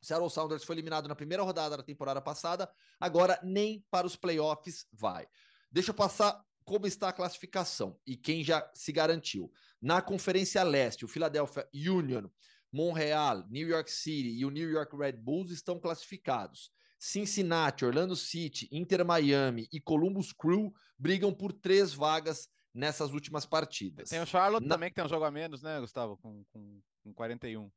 [0.00, 2.66] Seattle Sounders foi eliminado na primeira rodada da temporada passada,
[2.98, 5.28] agora nem para os playoffs vai.
[5.70, 9.52] Deixa eu passar como está a classificação e quem já se garantiu.
[9.82, 12.26] Na Conferência Leste, o Philadelphia Union
[12.72, 16.70] Montreal, New York City e o New York Red Bulls estão classificados.
[16.98, 24.10] Cincinnati, Orlando City, Inter Miami e Columbus Crew brigam por três vagas nessas últimas partidas.
[24.10, 24.74] Tem o Charlotte Na...
[24.74, 26.18] também, que tem um jogo a menos, né, Gustavo?
[26.18, 27.70] Com, com, com 41.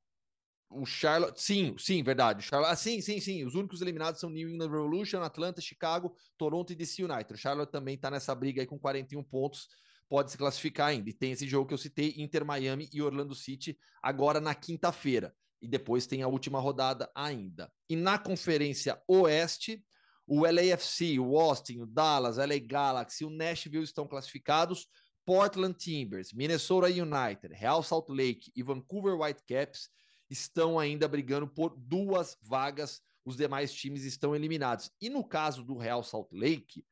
[0.69, 2.41] O Charlotte, sim, sim, verdade.
[2.41, 3.45] Charlotte, ah, sim, sim, sim.
[3.45, 7.33] Os únicos eliminados são New England Revolution, Atlanta, Chicago, Toronto e DC United.
[7.33, 9.69] O Charlotte também está nessa briga aí com 41 pontos
[10.09, 11.09] pode se classificar ainda.
[11.09, 15.33] E tem esse jogo que eu citei, Inter Miami e Orlando City, agora na quinta-feira.
[15.61, 17.71] E depois tem a última rodada ainda.
[17.89, 19.83] E na Conferência Oeste,
[20.27, 24.87] o LAFC, o Austin, o Dallas, o LA Galaxy, o Nashville estão classificados.
[25.25, 29.89] Portland Timbers, Minnesota United, Real Salt Lake e Vancouver Whitecaps
[30.29, 33.01] estão ainda brigando por duas vagas.
[33.25, 34.91] Os demais times estão eliminados.
[34.99, 36.85] E no caso do Real Salt Lake,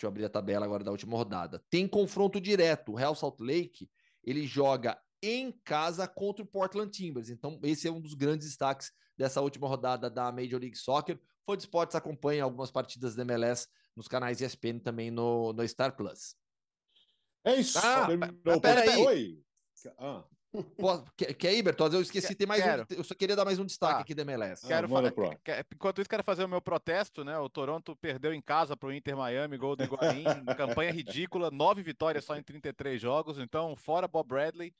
[0.00, 1.62] Deixa eu abrir a tabela agora da última rodada.
[1.68, 2.92] Tem confronto direto.
[2.92, 3.90] O Real Salt Lake,
[4.24, 7.28] ele joga em casa contra o Portland Timbers.
[7.28, 11.20] Então, esse é um dos grandes destaques dessa última rodada da Major League Soccer.
[11.44, 15.94] Foi de Esportes acompanha algumas partidas da MLS nos canais ESPN também no, no Star
[15.94, 16.34] Plus.
[17.44, 17.78] É isso.
[17.78, 18.08] Ah,
[18.62, 19.04] pera aí.
[19.04, 19.44] Oi.
[19.98, 20.24] Ah.
[20.76, 21.94] Pô, quer, quer ir, Bertozzi?
[21.94, 24.22] Eu esqueci, tem mais um, eu só queria dar mais um destaque ah, aqui da
[24.22, 24.66] MLS.
[24.66, 27.38] Quero ah, quer, enquanto isso, quero fazer o meu protesto, né?
[27.38, 30.24] O Toronto perdeu em casa para o Inter Miami, gol do Higuaín,
[30.56, 34.74] campanha ridícula, nove vitórias só em 33 jogos, então fora Bob Bradley.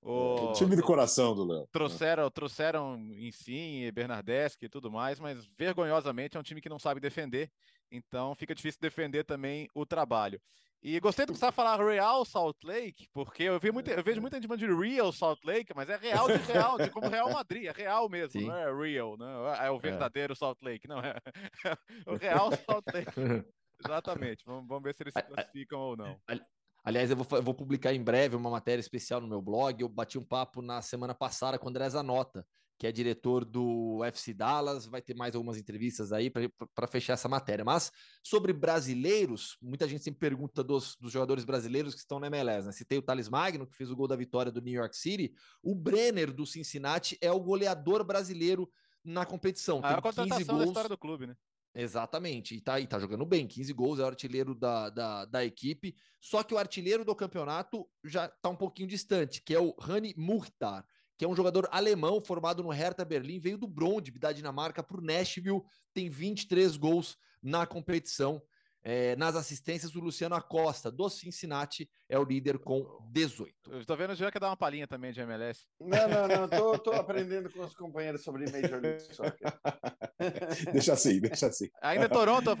[0.00, 0.52] O...
[0.52, 1.68] Time do coração do Léo.
[1.72, 6.78] Trouxeram, trouxeram em si, Bernardeschi e tudo mais, mas vergonhosamente é um time que não
[6.78, 7.50] sabe defender,
[7.90, 10.40] então fica difícil defender também o trabalho.
[10.82, 14.20] E gostei do que você falar Real Salt Lake, porque eu, vi muita, eu vejo
[14.20, 17.64] muita gente de Real Salt Lake, mas é real de real, de como Real Madrid,
[17.64, 18.46] é real mesmo, Sim.
[18.46, 19.78] não é real, não é o é.
[19.78, 20.36] verdadeiro é.
[20.36, 21.16] Salt Lake, não é,
[22.06, 23.10] o Real Salt Lake.
[23.84, 26.18] Exatamente, vamos, vamos ver se eles se classificam ou não.
[26.84, 29.80] Aliás, eu vou, eu vou, publicar em breve uma matéria especial no meu blog.
[29.80, 32.46] Eu bati um papo na semana passada com o André Zanota,
[32.78, 34.86] que é diretor do FC Dallas.
[34.86, 37.64] Vai ter mais algumas entrevistas aí para fechar essa matéria.
[37.64, 37.90] Mas
[38.22, 42.66] sobre brasileiros, muita gente sempre pergunta dos, dos jogadores brasileiros que estão na MLS.
[42.66, 42.72] Né?
[42.72, 45.32] Citei o Thales Magno, que fez o gol da vitória do New York City.
[45.62, 48.70] O Brenner, do Cincinnati, é o goleador brasileiro
[49.04, 49.80] na competição.
[49.82, 50.58] A Tem 15 gols.
[50.58, 51.36] da história do clube, né?
[51.78, 55.44] Exatamente, e tá, e tá jogando bem, 15 gols, é o artilheiro da, da, da,
[55.44, 55.94] equipe.
[56.18, 60.14] Só que o artilheiro do campeonato já tá um pouquinho distante, que é o Rani
[60.16, 60.86] Muhtar,
[61.16, 64.98] que é um jogador alemão formado no Hertha Berlim, veio do Brondby da Dinamarca para
[64.98, 65.62] o Nashville,
[65.94, 68.42] tem 23 gols na competição.
[68.88, 73.52] É, nas assistências, o Luciano Acosta, do Cincinnati, é o líder com 18.
[73.72, 75.66] Eu tô vendo o Jean quer dar uma palhinha também de MLS.
[75.80, 76.48] Não, não, não.
[76.48, 79.52] Tô, tô aprendendo com os companheiros sobre Major League Soccer.
[80.72, 81.68] deixa assim, deixa assim.
[81.82, 82.54] Ainda é Toronto,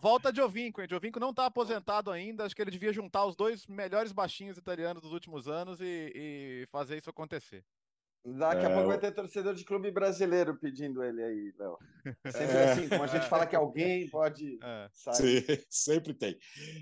[0.00, 0.84] volta de Ovinco.
[0.84, 2.44] De Ovinco não tá aposentado ainda.
[2.44, 6.66] Acho que ele devia juntar os dois melhores baixinhos italianos dos últimos anos e, e
[6.72, 7.64] fazer isso acontecer.
[8.24, 11.78] Daqui a é, pouco vai ter torcedor de clube brasileiro pedindo ele aí, Léo.
[12.26, 14.88] Sempre é, assim, como a gente fala que alguém pode é.
[14.92, 15.44] sair.
[15.44, 16.36] Sim, sempre tem.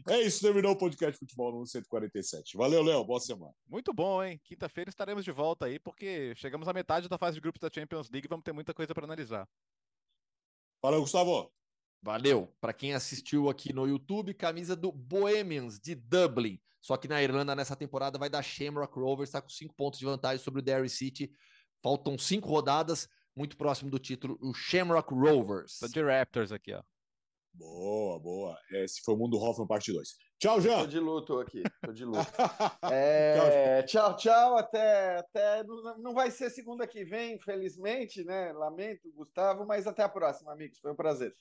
[0.09, 2.57] É isso, terminou o podcast Futebol no 147.
[2.57, 3.55] Valeu, Léo, boa semana.
[3.69, 4.41] Muito bom, hein?
[4.45, 8.11] Quinta-feira estaremos de volta aí, porque chegamos à metade da fase de grupos da Champions
[8.11, 9.49] League e vamos ter muita coisa para analisar.
[10.83, 11.53] Valeu, Gustavo.
[12.03, 12.53] Valeu.
[12.61, 16.61] Para quem assistiu aqui no YouTube, camisa do Bohemians de Dublin.
[16.87, 20.05] Só que na Irlanda, nessa temporada, vai dar Shamrock Rovers, está com cinco pontos de
[20.05, 21.33] vantagem sobre o Derry City.
[21.83, 25.81] Faltam cinco rodadas, muito próximo do título, o Shamrock Rovers.
[25.81, 26.85] Tô de Raptors aqui, ó.
[27.53, 28.57] Boa, boa.
[28.71, 30.11] Esse foi o Mundo Hoffman, parte 2.
[30.39, 30.79] Tchau, Jean.
[30.83, 32.25] Tô de luto aqui, tô de luto.
[32.93, 34.57] é, tchau, tchau.
[34.57, 35.65] Até, até.
[35.99, 38.53] Não vai ser segunda que vem, infelizmente, né?
[38.53, 40.79] Lamento, Gustavo, mas até a próxima, amigos.
[40.79, 41.35] Foi um prazer.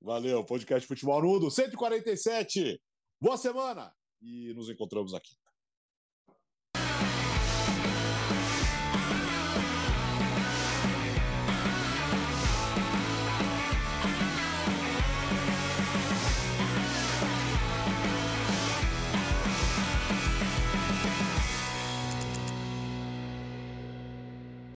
[0.00, 2.82] Valeu, podcast Futebol Nudo 147.
[3.20, 3.94] Boa semana!
[4.20, 5.36] E nos encontramos aqui.